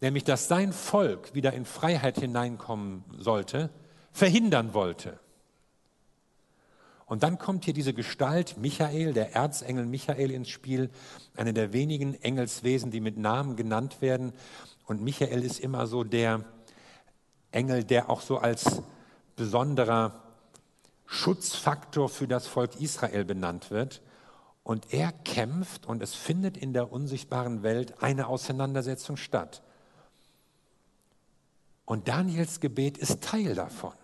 nämlich 0.00 0.24
dass 0.24 0.48
sein 0.48 0.72
Volk 0.72 1.34
wieder 1.34 1.52
in 1.52 1.64
Freiheit 1.64 2.18
hineinkommen 2.18 3.04
sollte, 3.18 3.70
verhindern 4.12 4.74
wollte. 4.74 5.18
Und 7.06 7.22
dann 7.22 7.38
kommt 7.38 7.64
hier 7.64 7.74
diese 7.74 7.94
Gestalt 7.94 8.58
Michael, 8.58 9.12
der 9.12 9.34
Erzengel 9.34 9.86
Michael 9.86 10.32
ins 10.32 10.48
Spiel, 10.48 10.90
einer 11.36 11.52
der 11.52 11.72
wenigen 11.72 12.20
Engelswesen, 12.20 12.90
die 12.90 13.00
mit 13.00 13.16
Namen 13.16 13.54
genannt 13.54 14.02
werden. 14.02 14.32
Und 14.86 15.02
Michael 15.02 15.44
ist 15.44 15.60
immer 15.60 15.86
so 15.86 16.02
der 16.02 16.44
Engel, 17.52 17.84
der 17.84 18.10
auch 18.10 18.20
so 18.20 18.38
als 18.38 18.82
besonderer 19.36 20.20
Schutzfaktor 21.06 22.08
für 22.08 22.26
das 22.26 22.48
Volk 22.48 22.80
Israel 22.80 23.24
benannt 23.24 23.70
wird. 23.70 24.02
Und 24.64 24.92
er 24.92 25.12
kämpft 25.12 25.86
und 25.86 26.02
es 26.02 26.16
findet 26.16 26.56
in 26.56 26.72
der 26.72 26.90
unsichtbaren 26.90 27.62
Welt 27.62 28.02
eine 28.02 28.26
Auseinandersetzung 28.26 29.16
statt. 29.16 29.62
Und 31.84 32.08
Daniels 32.08 32.58
Gebet 32.58 32.98
ist 32.98 33.22
Teil 33.22 33.54
davon. 33.54 33.94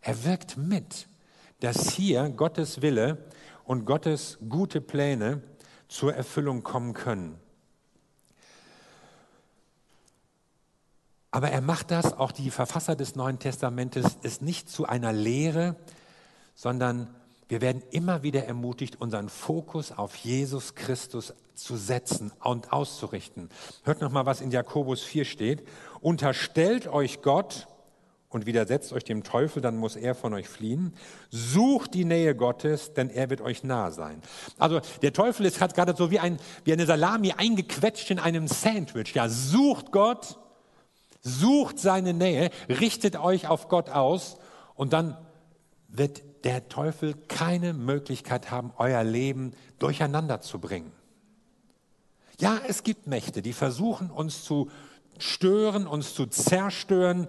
Er 0.00 0.24
wirkt 0.24 0.56
mit 0.56 1.08
dass 1.62 1.90
hier 1.90 2.28
Gottes 2.30 2.82
Wille 2.82 3.18
und 3.64 3.84
Gottes 3.84 4.38
gute 4.48 4.80
Pläne 4.80 5.42
zur 5.88 6.14
Erfüllung 6.14 6.62
kommen 6.62 6.92
können. 6.92 7.38
Aber 11.30 11.50
er 11.50 11.60
macht 11.60 11.90
das, 11.90 12.12
auch 12.12 12.32
die 12.32 12.50
Verfasser 12.50 12.96
des 12.96 13.16
Neuen 13.16 13.38
Testamentes, 13.38 14.18
ist 14.22 14.42
nicht 14.42 14.68
zu 14.68 14.86
einer 14.86 15.12
Lehre, 15.12 15.76
sondern 16.54 17.14
wir 17.48 17.60
werden 17.60 17.82
immer 17.90 18.22
wieder 18.22 18.44
ermutigt, 18.44 19.00
unseren 19.00 19.28
Fokus 19.28 19.92
auf 19.92 20.16
Jesus 20.16 20.74
Christus 20.74 21.34
zu 21.54 21.76
setzen 21.76 22.32
und 22.42 22.72
auszurichten. 22.72 23.50
Hört 23.84 24.00
noch 24.00 24.10
mal, 24.10 24.26
was 24.26 24.40
in 24.40 24.50
Jakobus 24.50 25.02
4 25.02 25.24
steht. 25.24 25.66
Unterstellt 26.00 26.88
euch 26.88 27.22
Gott, 27.22 27.68
und 28.32 28.46
widersetzt 28.46 28.92
euch 28.92 29.04
dem 29.04 29.22
Teufel, 29.22 29.62
dann 29.62 29.76
muss 29.76 29.96
er 29.96 30.14
von 30.14 30.34
euch 30.34 30.48
fliehen. 30.48 30.94
Sucht 31.30 31.94
die 31.94 32.04
Nähe 32.04 32.34
Gottes, 32.34 32.94
denn 32.94 33.10
er 33.10 33.30
wird 33.30 33.40
euch 33.40 33.64
nah 33.64 33.90
sein. 33.90 34.22
Also 34.58 34.80
der 35.02 35.12
Teufel 35.12 35.46
ist 35.46 35.58
gerade 35.58 35.94
so 35.96 36.10
wie, 36.10 36.18
ein, 36.18 36.38
wie 36.64 36.72
eine 36.72 36.86
Salami 36.86 37.32
eingequetscht 37.32 38.10
in 38.10 38.18
einem 38.18 38.48
Sandwich. 38.48 39.14
Ja, 39.14 39.28
sucht 39.28 39.92
Gott, 39.92 40.38
sucht 41.20 41.78
seine 41.78 42.14
Nähe, 42.14 42.50
richtet 42.68 43.16
euch 43.16 43.48
auf 43.48 43.68
Gott 43.68 43.90
aus 43.90 44.36
und 44.74 44.92
dann 44.92 45.16
wird 45.88 46.22
der 46.44 46.68
Teufel 46.68 47.14
keine 47.28 47.72
Möglichkeit 47.72 48.50
haben, 48.50 48.72
euer 48.78 49.04
Leben 49.04 49.52
durcheinander 49.78 50.40
zu 50.40 50.58
bringen. 50.58 50.92
Ja, 52.40 52.58
es 52.66 52.82
gibt 52.82 53.06
Mächte, 53.06 53.42
die 53.42 53.52
versuchen 53.52 54.10
uns 54.10 54.42
zu 54.42 54.70
stören, 55.18 55.86
uns 55.86 56.14
zu 56.14 56.26
zerstören, 56.26 57.28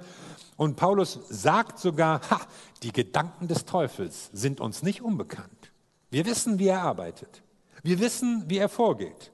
und 0.57 0.75
Paulus 0.75 1.19
sagt 1.29 1.79
sogar, 1.79 2.21
ha, 2.29 2.41
die 2.83 2.91
Gedanken 2.91 3.47
des 3.47 3.65
Teufels 3.65 4.29
sind 4.33 4.59
uns 4.59 4.83
nicht 4.83 5.01
unbekannt. 5.01 5.71
Wir 6.09 6.25
wissen, 6.25 6.59
wie 6.59 6.67
er 6.67 6.81
arbeitet. 6.81 7.41
Wir 7.81 7.99
wissen, 7.99 8.45
wie 8.47 8.57
er 8.57 8.69
vorgeht. 8.69 9.31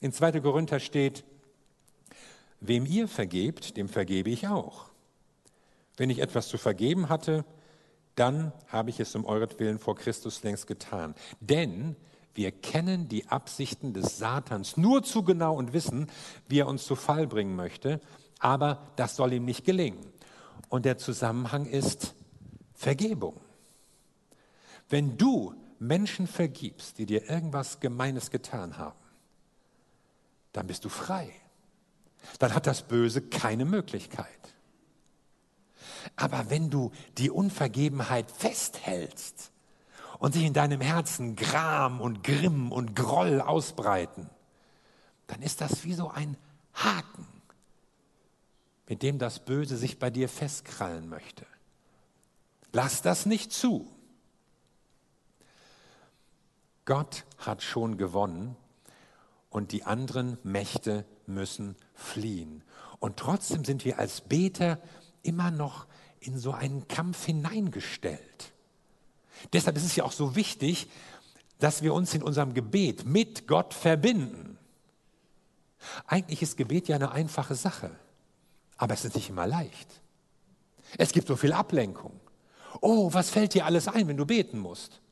In 0.00 0.12
2. 0.12 0.40
Korinther 0.40 0.80
steht, 0.80 1.24
wem 2.60 2.84
ihr 2.84 3.08
vergebt, 3.08 3.76
dem 3.76 3.88
vergebe 3.88 4.30
ich 4.30 4.48
auch. 4.48 4.86
Wenn 5.96 6.10
ich 6.10 6.18
etwas 6.18 6.48
zu 6.48 6.58
vergeben 6.58 7.08
hatte, 7.08 7.44
dann 8.16 8.52
habe 8.68 8.90
ich 8.90 9.00
es 9.00 9.14
um 9.14 9.24
euretwillen 9.24 9.78
vor 9.78 9.96
Christus 9.96 10.42
längst 10.42 10.66
getan. 10.66 11.14
Denn 11.40 11.96
wir 12.34 12.52
kennen 12.52 13.08
die 13.08 13.28
Absichten 13.28 13.92
des 13.92 14.18
Satans 14.18 14.76
nur 14.76 15.02
zu 15.02 15.22
genau 15.22 15.54
und 15.54 15.72
wissen, 15.72 16.10
wie 16.48 16.60
er 16.60 16.68
uns 16.68 16.84
zu 16.84 16.96
Fall 16.96 17.26
bringen 17.26 17.56
möchte, 17.56 18.00
aber 18.38 18.92
das 18.96 19.16
soll 19.16 19.32
ihm 19.32 19.44
nicht 19.44 19.64
gelingen. 19.64 20.12
Und 20.70 20.86
der 20.86 20.96
Zusammenhang 20.96 21.66
ist 21.66 22.14
Vergebung. 22.72 23.38
Wenn 24.88 25.18
du 25.18 25.54
Menschen 25.78 26.26
vergibst, 26.26 26.96
die 26.96 27.06
dir 27.06 27.28
irgendwas 27.28 27.80
Gemeines 27.80 28.30
getan 28.30 28.78
haben, 28.78 28.98
dann 30.52 30.66
bist 30.66 30.84
du 30.84 30.88
frei. 30.88 31.30
Dann 32.38 32.54
hat 32.54 32.66
das 32.66 32.82
Böse 32.82 33.20
keine 33.20 33.64
Möglichkeit. 33.64 34.26
Aber 36.16 36.50
wenn 36.50 36.70
du 36.70 36.92
die 37.18 37.30
Unvergebenheit 37.30 38.30
festhältst 38.30 39.52
und 40.18 40.34
sich 40.34 40.44
in 40.44 40.54
deinem 40.54 40.80
Herzen 40.80 41.36
Gram 41.36 42.00
und 42.00 42.22
Grimm 42.22 42.72
und 42.72 42.94
Groll 42.94 43.40
ausbreiten, 43.40 44.30
dann 45.26 45.42
ist 45.42 45.60
das 45.60 45.84
wie 45.84 45.94
so 45.94 46.08
ein 46.08 46.36
Haken, 46.74 47.26
mit 48.90 49.04
dem 49.04 49.20
das 49.20 49.38
Böse 49.38 49.76
sich 49.76 50.00
bei 50.00 50.10
dir 50.10 50.28
festkrallen 50.28 51.08
möchte. 51.08 51.46
Lass 52.72 53.02
das 53.02 53.24
nicht 53.24 53.52
zu. 53.52 53.88
Gott 56.84 57.24
hat 57.38 57.62
schon 57.62 57.98
gewonnen 57.98 58.56
und 59.48 59.70
die 59.70 59.84
anderen 59.84 60.38
Mächte 60.42 61.04
müssen 61.26 61.76
fliehen. 61.94 62.64
Und 62.98 63.16
trotzdem 63.16 63.64
sind 63.64 63.84
wir 63.84 64.00
als 64.00 64.22
Beter 64.22 64.80
immer 65.22 65.52
noch 65.52 65.86
in 66.18 66.36
so 66.36 66.50
einen 66.50 66.88
Kampf 66.88 67.26
hineingestellt. 67.26 68.52
Deshalb 69.52 69.76
ist 69.76 69.84
es 69.84 69.94
ja 69.94 70.02
auch 70.02 70.12
so 70.12 70.34
wichtig, 70.34 70.90
dass 71.60 71.82
wir 71.82 71.94
uns 71.94 72.12
in 72.12 72.24
unserem 72.24 72.54
Gebet 72.54 73.06
mit 73.06 73.46
Gott 73.46 73.72
verbinden. 73.72 74.58
Eigentlich 76.08 76.42
ist 76.42 76.56
Gebet 76.56 76.88
ja 76.88 76.96
eine 76.96 77.12
einfache 77.12 77.54
Sache, 77.54 77.92
aber 78.80 78.94
es 78.94 79.04
ist 79.04 79.14
nicht 79.14 79.28
immer 79.28 79.46
leicht. 79.46 80.00
Es 80.96 81.12
gibt 81.12 81.28
so 81.28 81.36
viel 81.36 81.52
Ablenkung. 81.52 82.18
Oh, 82.80 83.12
was 83.12 83.28
fällt 83.28 83.52
dir 83.52 83.66
alles 83.66 83.88
ein, 83.88 84.08
wenn 84.08 84.16
du 84.16 84.24
beten 84.24 84.58
musst? 84.58 85.02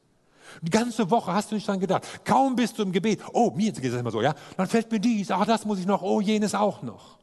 Die 0.62 0.70
ganze 0.70 1.10
Woche 1.10 1.34
hast 1.34 1.50
du 1.50 1.54
nicht 1.54 1.68
dran 1.68 1.78
gedacht. 1.78 2.24
Kaum 2.24 2.56
bist 2.56 2.78
du 2.78 2.82
im 2.82 2.92
Gebet. 2.92 3.20
Oh, 3.34 3.50
mir 3.50 3.70
geht 3.72 3.92
es 3.92 4.00
immer 4.00 4.10
so, 4.10 4.22
ja. 4.22 4.34
Dann 4.56 4.68
fällt 4.68 4.90
mir 4.90 5.00
dies, 5.00 5.30
ach, 5.30 5.44
das 5.44 5.66
muss 5.66 5.78
ich 5.78 5.84
noch, 5.84 6.00
oh, 6.00 6.22
jenes 6.22 6.54
auch 6.54 6.80
noch. 6.80 7.18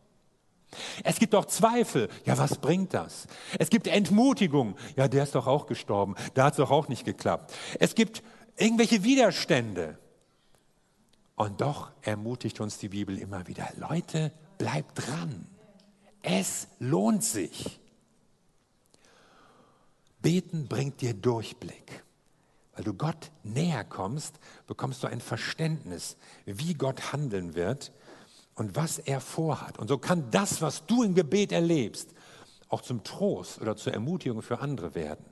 Es 1.04 1.18
gibt 1.18 1.34
auch 1.34 1.46
Zweifel. 1.46 2.10
Ja, 2.26 2.38
was 2.38 2.60
bringt 2.60 2.94
das? 2.94 3.26
Es 3.58 3.72
gibt 3.72 3.88
Entmutigung. 3.88 4.76
Ja, 4.96 5.08
der 5.08 5.24
ist 5.24 5.34
doch 5.34 5.48
auch 5.48 5.66
gestorben. 5.66 6.14
Da 6.36 6.46
hat 6.46 6.54
es 6.54 6.58
doch 6.58 6.70
auch 6.70 6.90
nicht 6.90 7.06
geklappt. 7.06 7.56
Es 7.80 7.96
gibt 7.96 8.22
irgendwelche 8.56 9.04
Widerstände. 9.04 9.98
Und 11.36 11.60
doch 11.62 11.90
ermutigt 12.04 12.62
uns 12.62 12.78
die 12.78 12.90
Bibel 12.90 13.18
immer 13.18 13.48
wieder, 13.48 13.68
Leute, 13.78 14.32
bleibt 14.60 15.08
dran. 15.08 15.48
Es 16.28 16.68
lohnt 16.80 17.24
sich. 17.24 17.80
Beten 20.24 20.68
bringt 20.68 21.02
dir 21.02 21.14
Durchblick. 21.14 22.04
Weil 22.74 22.84
du 22.84 22.96
Gott 22.96 23.32
näher 23.44 23.84
kommst, 23.84 24.40
bekommst 24.66 25.04
du 25.04 25.08
ein 25.08 25.22
Verständnis, 25.22 26.18
wie 26.46 26.74
Gott 26.74 27.14
handeln 27.14 27.54
wird 27.54 27.92
und 28.56 28.76
was 28.76 28.98
er 28.98 29.22
vorhat. 29.22 29.78
Und 29.78 29.88
so 29.88 30.00
kann 30.00 30.32
das, 30.32 30.64
was 30.64 30.88
du 30.88 31.04
im 31.04 31.14
Gebet 31.14 31.52
erlebst, 31.52 32.10
auch 32.70 32.82
zum 32.82 33.04
Trost 33.04 33.62
oder 33.62 33.78
zur 33.78 33.94
Ermutigung 33.94 34.42
für 34.42 34.60
andere 34.60 34.96
werden. 34.96 35.24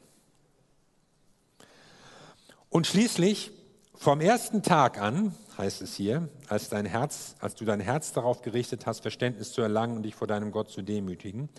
Und 2.69 2.85
schließlich, 2.85 3.51
vom 3.95 4.21
ersten 4.21 4.63
Tag 4.63 4.99
an, 4.99 5.35
heißt 5.57 5.81
es 5.81 5.95
hier, 5.95 6.27
als, 6.47 6.69
dein 6.69 6.85
Herz, 6.85 7.35
als 7.39 7.55
du 7.55 7.65
dein 7.65 7.79
Herz 7.79 8.11
darauf 8.11 8.41
gerichtet 8.41 8.85
hast, 8.85 9.01
Verständnis 9.01 9.51
zu 9.51 9.61
erlangen 9.61 9.97
und 9.97 10.03
dich 10.03 10.15
vor 10.15 10.27
deinem 10.27 10.51
Gott 10.51 10.71
zu 10.71 10.81
demütigen, 10.81 11.49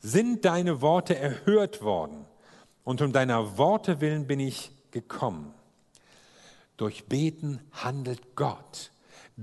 sind 0.00 0.44
deine 0.44 0.80
Worte 0.80 1.16
erhört 1.16 1.82
worden. 1.82 2.26
Und 2.84 3.02
um 3.02 3.12
deiner 3.12 3.56
Worte 3.56 4.00
willen 4.00 4.26
bin 4.26 4.40
ich 4.40 4.70
gekommen. 4.90 5.54
Durch 6.76 7.06
Beten 7.06 7.60
handelt 7.72 8.36
Gott. 8.36 8.90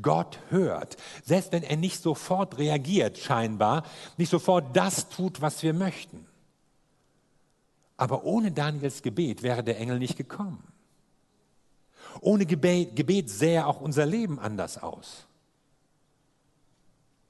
Gott 0.02 0.40
hört, 0.50 0.98
selbst 1.24 1.52
wenn 1.52 1.62
er 1.62 1.78
nicht 1.78 2.02
sofort 2.02 2.58
reagiert, 2.58 3.20
scheinbar, 3.20 3.84
nicht 4.18 4.30
sofort 4.30 4.76
das 4.76 5.10
tut, 5.10 5.42
was 5.42 5.62
wir 5.62 5.74
möchten. 5.74 6.26
Aber 7.96 8.24
ohne 8.24 8.52
Daniels 8.52 9.04
Gebet 9.04 9.44
wäre 9.44 9.64
der 9.64 9.80
Engel 9.80 10.00
nicht 10.00 10.18
gekommen. 10.18 10.73
Ohne 12.22 12.46
Gebet, 12.46 12.96
Gebet 12.96 13.30
sähe 13.30 13.66
auch 13.66 13.82
unser 13.82 14.06
Leben 14.06 14.40
anders 14.40 14.78
aus. 14.82 15.26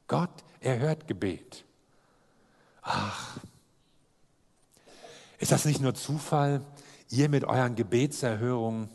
Gott 0.08 0.44
erhört 0.60 1.08
Gebet. 1.08 1.66
Ach, 2.82 3.38
ist 5.40 5.52
das 5.52 5.66
nicht 5.66 5.82
nur 5.82 5.96
Zufall, 5.96 6.62
ihr 7.10 7.30
mit 7.30 7.46
euren 7.46 7.76
Gebetserhörungen? 7.76 8.90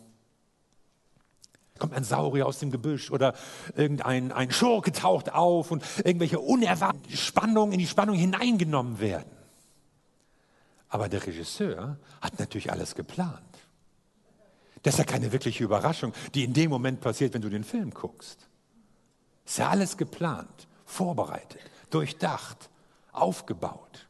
kommt 1.78 1.94
ein 1.94 2.04
Saurier 2.04 2.46
aus 2.46 2.58
dem 2.58 2.70
Gebüsch 2.70 3.10
oder 3.10 3.34
irgendein 3.76 4.32
ein 4.32 4.50
Schurke 4.50 4.92
taucht 4.92 5.32
auf 5.32 5.70
und 5.70 5.82
irgendwelche 6.04 6.40
unerwarteten 6.40 7.16
Spannungen 7.16 7.72
in 7.72 7.78
die 7.78 7.86
Spannung 7.86 8.16
hineingenommen 8.16 9.00
werden. 9.00 9.30
Aber 10.88 11.08
der 11.08 11.24
Regisseur 11.26 11.98
hat 12.20 12.38
natürlich 12.38 12.70
alles 12.72 12.94
geplant. 12.94 13.42
Das 14.82 14.94
ist 14.94 14.98
ja 14.98 15.04
keine 15.04 15.32
wirkliche 15.32 15.64
Überraschung, 15.64 16.12
die 16.34 16.44
in 16.44 16.52
dem 16.52 16.70
Moment 16.70 17.00
passiert, 17.00 17.34
wenn 17.34 17.42
du 17.42 17.50
den 17.50 17.64
Film 17.64 17.90
guckst. 17.92 18.48
Ist 19.44 19.58
ja 19.58 19.68
alles 19.70 19.96
geplant, 19.96 20.68
vorbereitet, 20.84 21.62
durchdacht, 21.90 22.70
aufgebaut. 23.12 24.08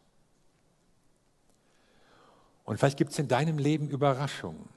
Und 2.64 2.78
vielleicht 2.78 2.98
gibt 2.98 3.12
es 3.12 3.18
in 3.18 3.28
deinem 3.28 3.58
Leben 3.58 3.88
Überraschungen. 3.88 4.68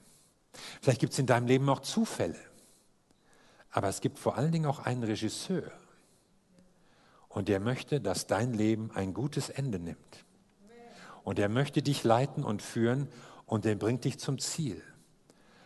Vielleicht 0.81 0.99
gibt 0.99 1.13
es 1.13 1.19
in 1.19 1.25
deinem 1.25 1.47
Leben 1.47 1.67
auch 1.69 1.81
Zufälle. 1.81 2.39
Aber 3.71 3.87
es 3.89 4.01
gibt 4.01 4.19
vor 4.19 4.37
allen 4.37 4.51
Dingen 4.51 4.65
auch 4.65 4.79
einen 4.79 5.03
Regisseur. 5.03 5.71
Und 7.27 7.47
der 7.47 7.59
möchte, 7.59 8.01
dass 8.01 8.27
dein 8.27 8.53
Leben 8.53 8.91
ein 8.91 9.13
gutes 9.13 9.49
Ende 9.49 9.79
nimmt. 9.79 10.25
Und 11.23 11.39
er 11.39 11.49
möchte 11.49 11.81
dich 11.81 12.03
leiten 12.03 12.43
und 12.43 12.61
führen 12.61 13.07
und 13.45 13.65
er 13.65 13.75
bringt 13.75 14.05
dich 14.05 14.19
zum 14.19 14.39
Ziel. 14.39 14.81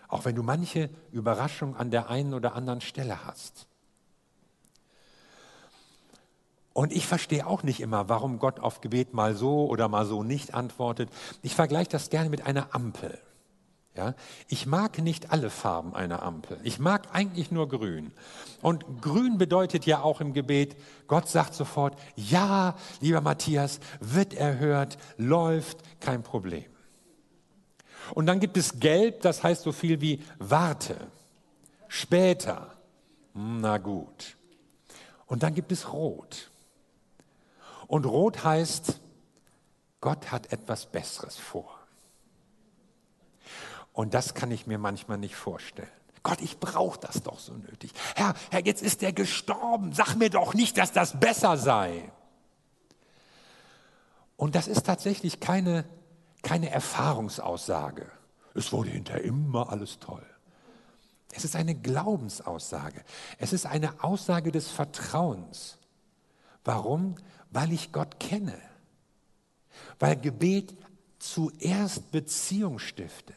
Auch 0.07 0.25
wenn 0.25 0.35
du 0.35 0.43
manche 0.43 0.89
Überraschung 1.11 1.75
an 1.75 1.91
der 1.91 2.09
einen 2.09 2.33
oder 2.33 2.55
anderen 2.55 2.81
Stelle 2.81 3.25
hast. 3.25 3.67
Und 6.73 6.91
ich 6.91 7.07
verstehe 7.07 7.47
auch 7.47 7.63
nicht 7.63 7.79
immer, 7.79 8.09
warum 8.09 8.37
Gott 8.37 8.59
auf 8.59 8.81
Gebet 8.81 9.13
mal 9.13 9.33
so 9.33 9.65
oder 9.67 9.87
mal 9.87 10.05
so 10.05 10.23
nicht 10.23 10.53
antwortet. 10.53 11.09
Ich 11.41 11.55
vergleiche 11.55 11.89
das 11.89 12.09
gerne 12.09 12.29
mit 12.29 12.45
einer 12.45 12.75
Ampel. 12.75 13.17
Ja, 13.95 14.13
ich 14.49 14.65
mag 14.65 14.97
nicht 14.97 15.31
alle 15.31 15.49
Farben 15.49 15.95
einer 15.95 16.21
Ampel. 16.21 16.59
Ich 16.63 16.79
mag 16.79 17.07
eigentlich 17.13 17.49
nur 17.49 17.69
grün. 17.69 18.11
Und 18.61 19.01
grün 19.01 19.37
bedeutet 19.37 19.85
ja 19.85 20.01
auch 20.01 20.19
im 20.19 20.33
Gebet, 20.33 20.75
Gott 21.07 21.29
sagt 21.29 21.53
sofort, 21.53 21.97
ja, 22.17 22.75
lieber 22.99 23.21
Matthias, 23.21 23.79
wird 24.01 24.33
erhört, 24.33 24.97
läuft, 25.15 25.77
kein 26.01 26.23
Problem. 26.23 26.65
Und 28.13 28.25
dann 28.27 28.39
gibt 28.39 28.57
es 28.57 28.79
gelb, 28.79 29.21
das 29.21 29.43
heißt 29.43 29.63
so 29.63 29.71
viel 29.71 30.01
wie 30.01 30.23
warte, 30.37 30.95
später, 31.87 32.71
na 33.33 33.77
gut. 33.77 34.37
Und 35.25 35.43
dann 35.43 35.55
gibt 35.55 35.71
es 35.71 35.91
rot. 35.91 36.49
Und 37.87 38.05
rot 38.05 38.43
heißt, 38.43 38.99
Gott 40.01 40.31
hat 40.31 40.51
etwas 40.51 40.85
Besseres 40.85 41.35
vor. 41.35 41.79
Und 43.93 44.13
das 44.13 44.33
kann 44.33 44.51
ich 44.51 44.67
mir 44.67 44.77
manchmal 44.77 45.17
nicht 45.17 45.35
vorstellen. 45.35 45.89
Gott, 46.21 46.41
ich 46.41 46.59
brauche 46.59 46.99
das 46.99 47.21
doch 47.23 47.39
so 47.39 47.53
nötig. 47.53 47.91
Herr, 48.15 48.33
Herr, 48.49 48.65
jetzt 48.65 48.81
ist 48.81 49.03
er 49.03 49.13
gestorben. 49.13 49.93
Sag 49.93 50.15
mir 50.15 50.29
doch 50.29 50.53
nicht, 50.53 50.77
dass 50.77 50.91
das 50.91 51.19
besser 51.19 51.55
sei. 51.55 52.11
Und 54.35 54.55
das 54.55 54.67
ist 54.67 54.85
tatsächlich 54.85 55.39
keine, 55.39 55.85
keine 56.45 56.69
Erfahrungsaussage. 56.69 58.09
Es 58.53 58.71
wurde 58.71 58.91
hinterher 58.91 59.25
immer 59.25 59.69
alles 59.69 59.99
toll. 59.99 60.25
Es 61.33 61.43
ist 61.43 61.57
eine 61.57 61.75
Glaubensaussage. 61.75 63.03
Es 63.37 63.51
ist 63.51 63.65
eine 63.65 64.01
Aussage 64.01 64.53
des 64.53 64.69
Vertrauens. 64.69 65.77
Warum? 66.63 67.15
Weil 67.51 67.73
ich 67.73 67.91
Gott 67.91 68.21
kenne. 68.21 68.57
Weil 69.99 70.15
Gebet 70.15 70.77
zuerst 71.19 72.11
Beziehung 72.11 72.79
stiftet 72.79 73.35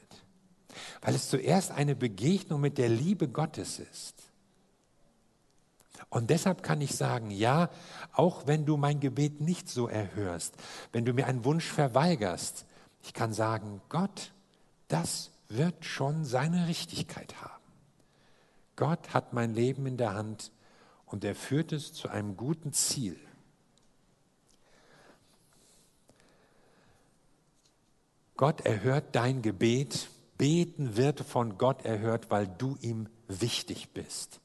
weil 1.00 1.14
es 1.14 1.28
zuerst 1.28 1.70
eine 1.70 1.96
Begegnung 1.96 2.60
mit 2.60 2.78
der 2.78 2.88
Liebe 2.88 3.28
Gottes 3.28 3.78
ist. 3.78 4.14
Und 6.10 6.30
deshalb 6.30 6.62
kann 6.62 6.80
ich 6.80 6.94
sagen, 6.96 7.30
ja, 7.30 7.68
auch 8.12 8.46
wenn 8.46 8.64
du 8.64 8.76
mein 8.76 9.00
Gebet 9.00 9.40
nicht 9.40 9.68
so 9.68 9.88
erhörst, 9.88 10.54
wenn 10.92 11.04
du 11.04 11.12
mir 11.12 11.26
einen 11.26 11.44
Wunsch 11.44 11.66
verweigerst, 11.66 12.64
ich 13.02 13.14
kann 13.14 13.32
sagen, 13.32 13.80
Gott, 13.88 14.32
das 14.88 15.30
wird 15.48 15.84
schon 15.84 16.24
seine 16.24 16.68
Richtigkeit 16.68 17.40
haben. 17.40 17.54
Gott 18.76 19.14
hat 19.14 19.32
mein 19.32 19.54
Leben 19.54 19.86
in 19.86 19.96
der 19.96 20.14
Hand 20.14 20.52
und 21.06 21.24
er 21.24 21.34
führt 21.34 21.72
es 21.72 21.92
zu 21.92 22.08
einem 22.08 22.36
guten 22.36 22.72
Ziel. 22.72 23.18
Gott 28.36 28.60
erhört 28.60 29.16
dein 29.16 29.42
Gebet 29.42 30.10
Beten 30.38 30.96
wird 30.96 31.20
von 31.20 31.58
Gott 31.58 31.84
erhört, 31.84 32.30
weil 32.30 32.46
du 32.46 32.78
ihm 32.80 33.08
wichtig 33.26 33.90
bist. 33.92 34.40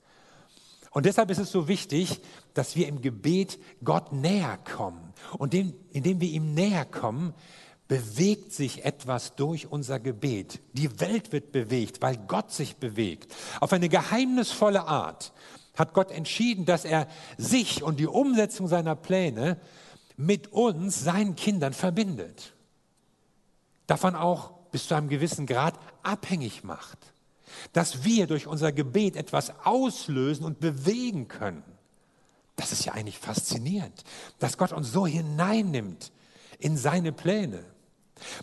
Und 0.89 1.06
deshalb 1.06 1.30
ist 1.30 1.38
es 1.38 1.52
so 1.52 1.68
wichtig, 1.68 2.20
dass 2.54 2.76
wir 2.76 2.88
im 2.88 3.02
Gebet 3.02 3.60
Gott 3.84 4.12
näher 4.12 4.58
kommen. 4.58 5.13
Und 5.38 5.54
indem 5.54 6.20
wir 6.20 6.30
ihm 6.30 6.54
näher 6.54 6.86
kommen, 6.86 7.34
bewegt 7.93 8.51
sich 8.51 8.86
etwas 8.86 9.36
durch 9.36 9.71
unser 9.71 9.99
Gebet. 9.99 10.62
Die 10.73 10.99
Welt 10.99 11.32
wird 11.32 11.51
bewegt, 11.51 12.01
weil 12.01 12.17
Gott 12.17 12.51
sich 12.51 12.77
bewegt. 12.77 13.32
Auf 13.60 13.71
eine 13.71 13.88
geheimnisvolle 13.88 14.88
Art 14.88 15.32
hat 15.75 15.93
Gott 15.93 16.10
entschieden, 16.10 16.65
dass 16.65 16.86
er 16.86 17.08
sich 17.38 17.84
und 17.84 17.99
die 17.99 18.08
Umsetzung 18.08 18.67
seiner 18.67 18.95
Pläne 18.95 19.58
mit 20.17 20.51
uns, 20.51 21.03
seinen 21.03 21.36
Kindern, 21.36 21.71
verbindet. 21.73 22.56
Davon 23.86 24.15
auch 24.15 24.53
bis 24.71 24.88
zu 24.88 24.95
einem 24.95 25.10
gewissen 25.10 25.45
Grad 25.45 25.75
abhängig 26.01 26.63
macht. 26.63 26.97
Dass 27.73 28.03
wir 28.03 28.25
durch 28.25 28.47
unser 28.47 28.71
Gebet 28.71 29.15
etwas 29.15 29.53
auslösen 29.65 30.45
und 30.45 30.60
bewegen 30.60 31.27
können. 31.27 31.62
Das 32.56 32.71
ist 32.71 32.86
ja 32.86 32.93
eigentlich 32.93 33.19
faszinierend, 33.19 34.03
dass 34.39 34.58
Gott 34.58 34.71
uns 34.71 34.91
so 34.91 35.06
hineinnimmt 35.06 36.12
in 36.58 36.75
seine 36.75 37.12
Pläne. 37.12 37.63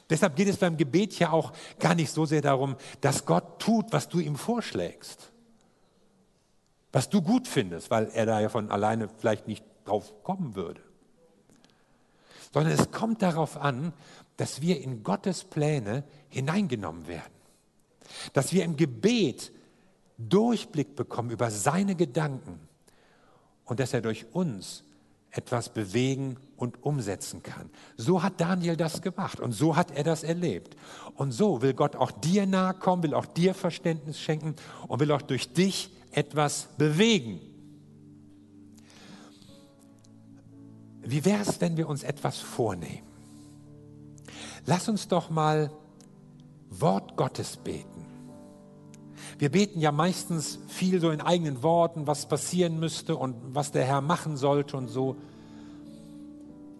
Deshalb 0.08 0.36
geht 0.36 0.48
es 0.48 0.56
beim 0.56 0.76
Gebet 0.76 1.18
ja 1.18 1.30
auch 1.32 1.52
gar 1.78 1.94
nicht 1.94 2.10
so 2.10 2.26
sehr 2.26 2.42
darum, 2.42 2.76
dass 3.00 3.24
Gott 3.24 3.58
tut, 3.60 3.92
was 3.92 4.08
du 4.08 4.20
ihm 4.20 4.36
vorschlägst. 4.36 5.30
Was 6.92 7.08
du 7.08 7.22
gut 7.22 7.46
findest, 7.46 7.90
weil 7.90 8.10
er 8.14 8.26
da 8.26 8.40
ja 8.40 8.48
von 8.48 8.70
alleine 8.70 9.08
vielleicht 9.08 9.46
nicht 9.46 9.64
drauf 9.84 10.22
kommen 10.22 10.54
würde. 10.54 10.80
Sondern 12.52 12.72
es 12.72 12.90
kommt 12.90 13.22
darauf 13.22 13.56
an, 13.56 13.92
dass 14.36 14.60
wir 14.60 14.80
in 14.80 15.04
Gottes 15.04 15.44
Pläne 15.44 16.04
hineingenommen 16.28 17.06
werden. 17.06 17.32
Dass 18.32 18.52
wir 18.52 18.64
im 18.64 18.76
Gebet 18.76 19.52
Durchblick 20.28 20.96
bekommen 20.96 21.30
über 21.30 21.50
seine 21.50 21.94
Gedanken 21.94 22.60
und 23.64 23.80
dass 23.80 23.94
er 23.94 24.02
durch 24.02 24.26
uns 24.32 24.84
etwas 25.30 25.68
bewegen 25.68 26.36
und 26.56 26.82
umsetzen 26.82 27.42
kann. 27.42 27.70
So 27.96 28.22
hat 28.22 28.40
Daniel 28.40 28.76
das 28.76 29.00
gemacht 29.02 29.40
und 29.40 29.52
so 29.52 29.76
hat 29.76 29.90
er 29.92 30.04
das 30.04 30.24
erlebt. 30.24 30.76
Und 31.14 31.32
so 31.32 31.62
will 31.62 31.74
Gott 31.74 31.96
auch 31.96 32.10
dir 32.10 32.46
nahe 32.46 32.74
kommen, 32.74 33.02
will 33.02 33.14
auch 33.14 33.26
dir 33.26 33.54
Verständnis 33.54 34.18
schenken 34.18 34.56
und 34.88 35.00
will 35.00 35.12
auch 35.12 35.22
durch 35.22 35.52
dich 35.52 35.90
etwas 36.12 36.68
bewegen. 36.76 37.40
Wie 41.02 41.24
wäre 41.24 41.42
es, 41.42 41.60
wenn 41.60 41.76
wir 41.76 41.88
uns 41.88 42.02
etwas 42.02 42.38
vornehmen? 42.38 43.06
Lass 44.66 44.88
uns 44.88 45.08
doch 45.08 45.30
mal 45.30 45.70
Wort 46.68 47.16
Gottes 47.16 47.56
beten. 47.56 48.09
Wir 49.40 49.50
beten 49.50 49.80
ja 49.80 49.90
meistens 49.90 50.58
viel 50.68 51.00
so 51.00 51.10
in 51.10 51.22
eigenen 51.22 51.62
Worten, 51.62 52.06
was 52.06 52.28
passieren 52.28 52.78
müsste 52.78 53.16
und 53.16 53.34
was 53.54 53.72
der 53.72 53.86
Herr 53.86 54.02
machen 54.02 54.36
sollte 54.36 54.76
und 54.76 54.88
so. 54.88 55.16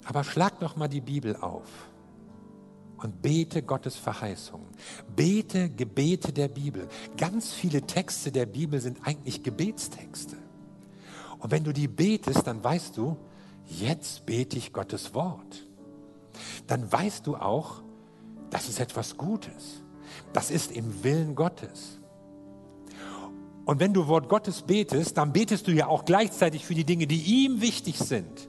Aber 0.05 0.25
schlag 0.25 0.61
doch 0.61 0.77
mal 0.77 0.87
die 0.87 1.01
Bibel 1.01 1.37
auf 1.37 1.71
und 2.99 3.23
bete 3.23 3.63
Gottes 3.63 3.97
Verheißungen. 3.97 4.67
Bete 5.17 5.71
Gebete 5.71 6.35
der 6.35 6.49
Bibel. 6.49 6.87
Ganz 7.17 7.51
viele 7.55 7.81
Texte 7.81 8.31
der 8.31 8.45
Bibel 8.45 8.79
sind 8.79 9.07
eigentlich 9.07 9.43
Gebetstexte. 9.43 10.37
Und 11.39 11.51
wenn 11.53 11.65
du 11.65 11.73
die 11.73 11.89
betest, 11.89 12.47
dann 12.47 12.63
weißt 12.63 12.95
du, 12.95 13.17
jetzt 13.65 14.27
bete 14.27 14.59
ich 14.59 14.75
Gottes 14.75 15.15
Wort. 15.15 15.67
Dann 16.67 16.93
weißt 16.93 17.27
du 17.27 17.37
auch, 17.37 17.81
das 18.51 18.69
ist 18.69 18.81
etwas 18.81 19.17
Gutes. 19.17 19.81
Das 20.35 20.51
ist 20.51 20.73
im 20.73 21.03
Willen 21.03 21.35
Gottes. 21.35 22.00
Und 23.71 23.79
wenn 23.79 23.95
du 23.95 24.09
Wort 24.09 24.29
Gottes 24.29 24.63
betest, 24.63 25.17
dann 25.17 25.33
betest 25.33 25.69
du 25.69 25.71
ja 25.71 25.87
auch 25.87 26.05
gleichzeitig 26.05 26.67
für 26.67 26.75
die 26.75 26.83
Dinge, 26.83 27.07
die 27.07 27.45
ihm 27.45 27.61
wichtig 27.61 27.99
sind. 27.99 28.49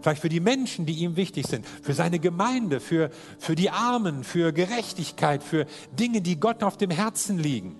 Vielleicht 0.00 0.20
für 0.20 0.28
die 0.28 0.40
Menschen, 0.40 0.84
die 0.84 0.94
ihm 0.94 1.14
wichtig 1.14 1.46
sind, 1.46 1.64
für 1.64 1.94
seine 1.94 2.18
Gemeinde, 2.18 2.80
für, 2.80 3.10
für 3.38 3.54
die 3.54 3.70
Armen, 3.70 4.24
für 4.24 4.52
Gerechtigkeit, 4.52 5.44
für 5.44 5.66
Dinge, 5.96 6.22
die 6.22 6.40
Gott 6.40 6.64
auf 6.64 6.76
dem 6.76 6.90
Herzen 6.90 7.38
liegen. 7.38 7.76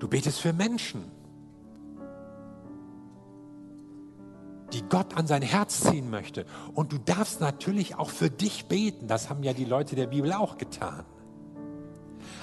Du 0.00 0.08
betest 0.08 0.40
für 0.40 0.52
Menschen, 0.52 1.04
die 4.72 4.82
Gott 4.82 5.16
an 5.16 5.28
sein 5.28 5.42
Herz 5.42 5.82
ziehen 5.82 6.10
möchte. 6.10 6.44
Und 6.74 6.90
du 6.90 6.98
darfst 6.98 7.40
natürlich 7.40 7.94
auch 7.94 8.10
für 8.10 8.30
dich 8.30 8.66
beten. 8.66 9.06
Das 9.06 9.30
haben 9.30 9.44
ja 9.44 9.52
die 9.52 9.64
Leute 9.64 9.94
der 9.94 10.08
Bibel 10.08 10.32
auch 10.32 10.58
getan. 10.58 11.04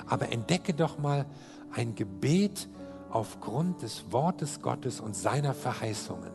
Aber 0.07 0.31
entdecke 0.31 0.73
doch 0.73 0.97
mal 0.97 1.25
ein 1.71 1.95
Gebet 1.95 2.69
aufgrund 3.09 3.81
des 3.81 4.11
Wortes 4.11 4.61
Gottes 4.61 4.99
und 4.99 5.15
seiner 5.15 5.53
Verheißungen. 5.53 6.31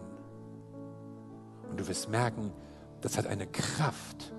Und 1.70 1.80
du 1.80 1.88
wirst 1.88 2.08
merken, 2.08 2.52
das 3.00 3.16
hat 3.18 3.26
eine 3.26 3.46
Kraft, 3.46 4.32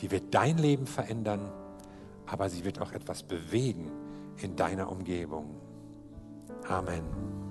die 0.00 0.10
wird 0.10 0.34
dein 0.34 0.58
Leben 0.58 0.86
verändern, 0.86 1.50
aber 2.26 2.48
sie 2.48 2.64
wird 2.64 2.80
auch 2.80 2.92
etwas 2.92 3.22
bewegen 3.22 3.90
in 4.38 4.56
deiner 4.56 4.90
Umgebung. 4.90 5.56
Amen. 6.68 7.41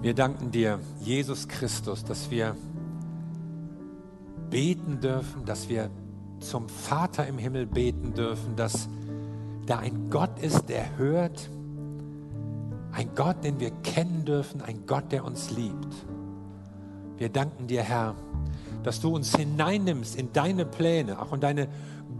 Wir 0.00 0.14
danken 0.14 0.52
dir, 0.52 0.78
Jesus 1.00 1.48
Christus, 1.48 2.04
dass 2.04 2.30
wir 2.30 2.54
beten 4.48 5.00
dürfen, 5.00 5.44
dass 5.44 5.68
wir 5.68 5.90
zum 6.38 6.68
Vater 6.68 7.26
im 7.26 7.36
Himmel 7.36 7.66
beten 7.66 8.14
dürfen, 8.14 8.54
dass 8.54 8.88
da 9.66 9.80
ein 9.80 10.08
Gott 10.08 10.38
ist, 10.40 10.68
der 10.68 10.96
hört, 10.98 11.50
ein 12.92 13.10
Gott, 13.16 13.42
den 13.42 13.58
wir 13.58 13.72
kennen 13.82 14.24
dürfen, 14.24 14.62
ein 14.62 14.86
Gott, 14.86 15.10
der 15.10 15.24
uns 15.24 15.50
liebt. 15.50 16.06
Wir 17.16 17.28
danken 17.28 17.66
dir, 17.66 17.82
Herr, 17.82 18.14
dass 18.84 19.00
du 19.00 19.12
uns 19.12 19.36
hineinnimmst 19.36 20.14
in 20.14 20.32
deine 20.32 20.64
Pläne, 20.64 21.20
auch 21.20 21.32
in 21.32 21.40
deine 21.40 21.66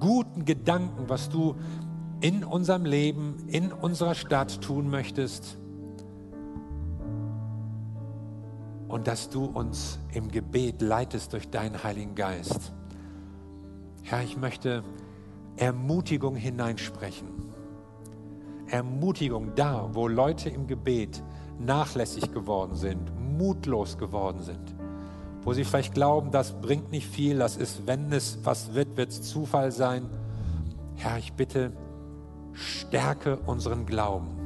guten 0.01 0.45
Gedanken, 0.45 1.09
was 1.09 1.31
du 1.31 1.55
in 2.21 2.43
unserem 2.43 2.85
Leben, 2.85 3.37
in 3.47 3.71
unserer 3.73 4.17
Stadt 4.17 4.61
tun 4.61 4.91
möchtest. 4.91 5.59
Und 8.99 9.07
dass 9.07 9.31
du 9.31 9.45
uns 9.45 10.01
im 10.13 10.29
Gebet 10.29 10.83
leitest 10.83 11.33
durch 11.33 11.49
deinen 11.51 11.85
Heiligen 11.85 12.17
Geist. 12.17 12.73
Herr, 14.03 14.25
ich 14.25 14.37
möchte 14.37 14.83
Ermutigung 15.57 16.35
hineinsprechen. 16.35 17.29
Ermutigung 18.67 19.55
da, 19.55 19.89
wo 19.93 20.09
Leute 20.09 20.51
im 20.51 20.67
Gebet 20.67 21.23
nachlässig 21.61 22.33
geworden 22.33 22.75
sind, 22.75 23.13
mutlos 23.39 23.99
geworden 23.99 24.43
sind, 24.43 24.75
wo 25.43 25.53
sie 25.53 25.63
vielleicht 25.63 25.95
glauben, 25.95 26.33
das 26.33 26.61
bringt 26.61 26.91
nicht 26.91 27.07
viel, 27.07 27.39
das 27.39 27.57
ist, 27.57 27.87
wenn 27.87 28.13
es 28.13 28.41
was 28.43 28.75
wird, 28.75 28.97
wird 28.97 29.11
es 29.11 29.23
Zufall 29.23 29.71
sein. 29.71 30.11
Herr, 30.97 31.19
ich 31.19 31.35
bitte, 31.35 31.73
stärke 32.53 33.37
unseren 33.47 33.87
Glauben. 33.87 34.38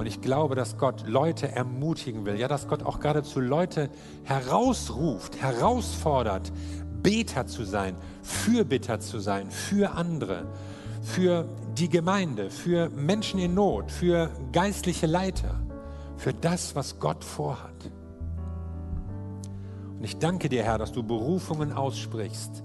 Und 0.00 0.06
ich 0.06 0.22
glaube, 0.22 0.54
dass 0.54 0.78
Gott 0.78 1.06
Leute 1.06 1.52
ermutigen 1.52 2.24
will, 2.24 2.40
ja, 2.40 2.48
dass 2.48 2.66
Gott 2.66 2.82
auch 2.84 3.00
geradezu 3.00 3.38
Leute 3.38 3.90
herausruft, 4.24 5.42
herausfordert, 5.42 6.50
Beter 7.02 7.46
zu 7.46 7.64
sein, 7.64 7.96
Fürbitter 8.22 9.00
zu 9.00 9.18
sein, 9.18 9.50
für 9.50 9.90
andere, 9.90 10.46
für 11.02 11.46
die 11.76 11.90
Gemeinde, 11.90 12.48
für 12.48 12.88
Menschen 12.88 13.40
in 13.40 13.52
Not, 13.52 13.92
für 13.92 14.30
geistliche 14.52 15.06
Leiter, 15.06 15.60
für 16.16 16.32
das, 16.32 16.74
was 16.74 16.98
Gott 16.98 17.22
vorhat. 17.22 17.90
Und 19.98 20.04
ich 20.04 20.16
danke 20.16 20.48
dir, 20.48 20.62
Herr, 20.62 20.78
dass 20.78 20.92
du 20.92 21.02
Berufungen 21.02 21.74
aussprichst 21.74 22.64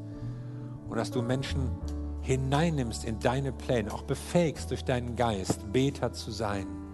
und 0.87 0.95
dass 0.95 1.11
du 1.11 1.21
Menschen 1.21 1.69
hineinnimmst 2.21 3.03
in 3.03 3.19
deine 3.19 3.51
Pläne, 3.51 3.93
auch 3.93 4.03
befähigst 4.03 4.71
durch 4.71 4.85
deinen 4.85 5.17
Geist, 5.17 5.73
Beter 5.73 6.13
zu 6.13 6.31
sein. 6.31 6.84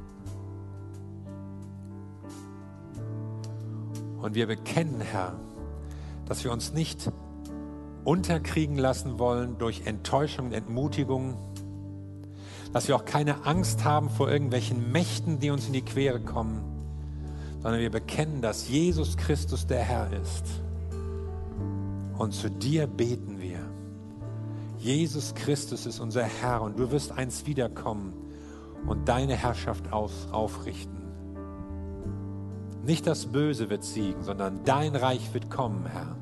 Und 4.22 4.36
wir 4.36 4.48
bekennen, 4.48 5.02
Herr, 5.02 5.40
dass 6.26 6.44
wir 6.44 6.52
uns 6.52 6.74
nicht 6.74 7.12
unterkriegen 8.04 8.78
lassen 8.78 9.20
wollen 9.20 9.58
durch 9.58 9.86
Enttäuschung 9.86 10.48
und 10.48 10.54
Entmutigung, 10.54 11.38
dass 12.74 12.88
wir 12.88 12.96
auch 12.96 13.06
keine 13.06 13.46
Angst 13.46 13.84
haben 13.84 14.10
vor 14.10 14.32
irgendwelchen 14.32 14.92
Mächten, 14.92 15.40
die 15.40 15.50
uns 15.50 15.68
in 15.68 15.74
die 15.74 15.82
Quere 15.82 16.20
kommen, 16.20 16.62
sondern 17.62 17.82
wir 17.82 17.92
bekennen, 17.92 18.42
dass 18.42 18.70
Jesus 18.70 19.18
Christus 19.18 19.68
der 19.68 19.82
Herr 19.82 20.10
ist. 20.14 20.46
Und 22.18 22.34
zu 22.34 22.50
dir 22.50 22.88
beten 22.88 23.40
wir. 23.40 23.60
Jesus 24.80 25.36
Christus 25.36 25.86
ist 25.86 26.00
unser 26.00 26.24
Herr 26.24 26.62
und 26.62 26.80
du 26.80 26.92
wirst 26.92 27.12
einst 27.12 27.46
wiederkommen 27.46 28.14
und 28.88 29.08
deine 29.08 29.36
Herrschaft 29.36 29.92
auf, 29.92 30.12
aufrichten. 30.32 31.01
Nicht 32.84 33.06
das 33.06 33.28
Böse 33.28 33.70
wird 33.70 33.84
siegen, 33.84 34.24
sondern 34.24 34.64
dein 34.66 34.96
Reich 34.96 35.34
wird 35.34 35.50
kommen, 35.50 35.86
Herr. 35.86 36.16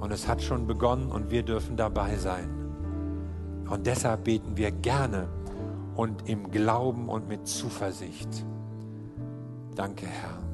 Und 0.00 0.12
es 0.12 0.26
hat 0.26 0.42
schon 0.42 0.66
begonnen 0.66 1.10
und 1.10 1.30
wir 1.30 1.42
dürfen 1.42 1.76
dabei 1.76 2.16
sein. 2.16 2.48
Und 3.68 3.86
deshalb 3.86 4.24
beten 4.24 4.56
wir 4.56 4.70
gerne 4.70 5.28
und 5.94 6.28
im 6.28 6.50
Glauben 6.50 7.08
und 7.08 7.28
mit 7.28 7.46
Zuversicht. 7.46 8.44
Danke, 9.74 10.06
Herr. 10.06 10.47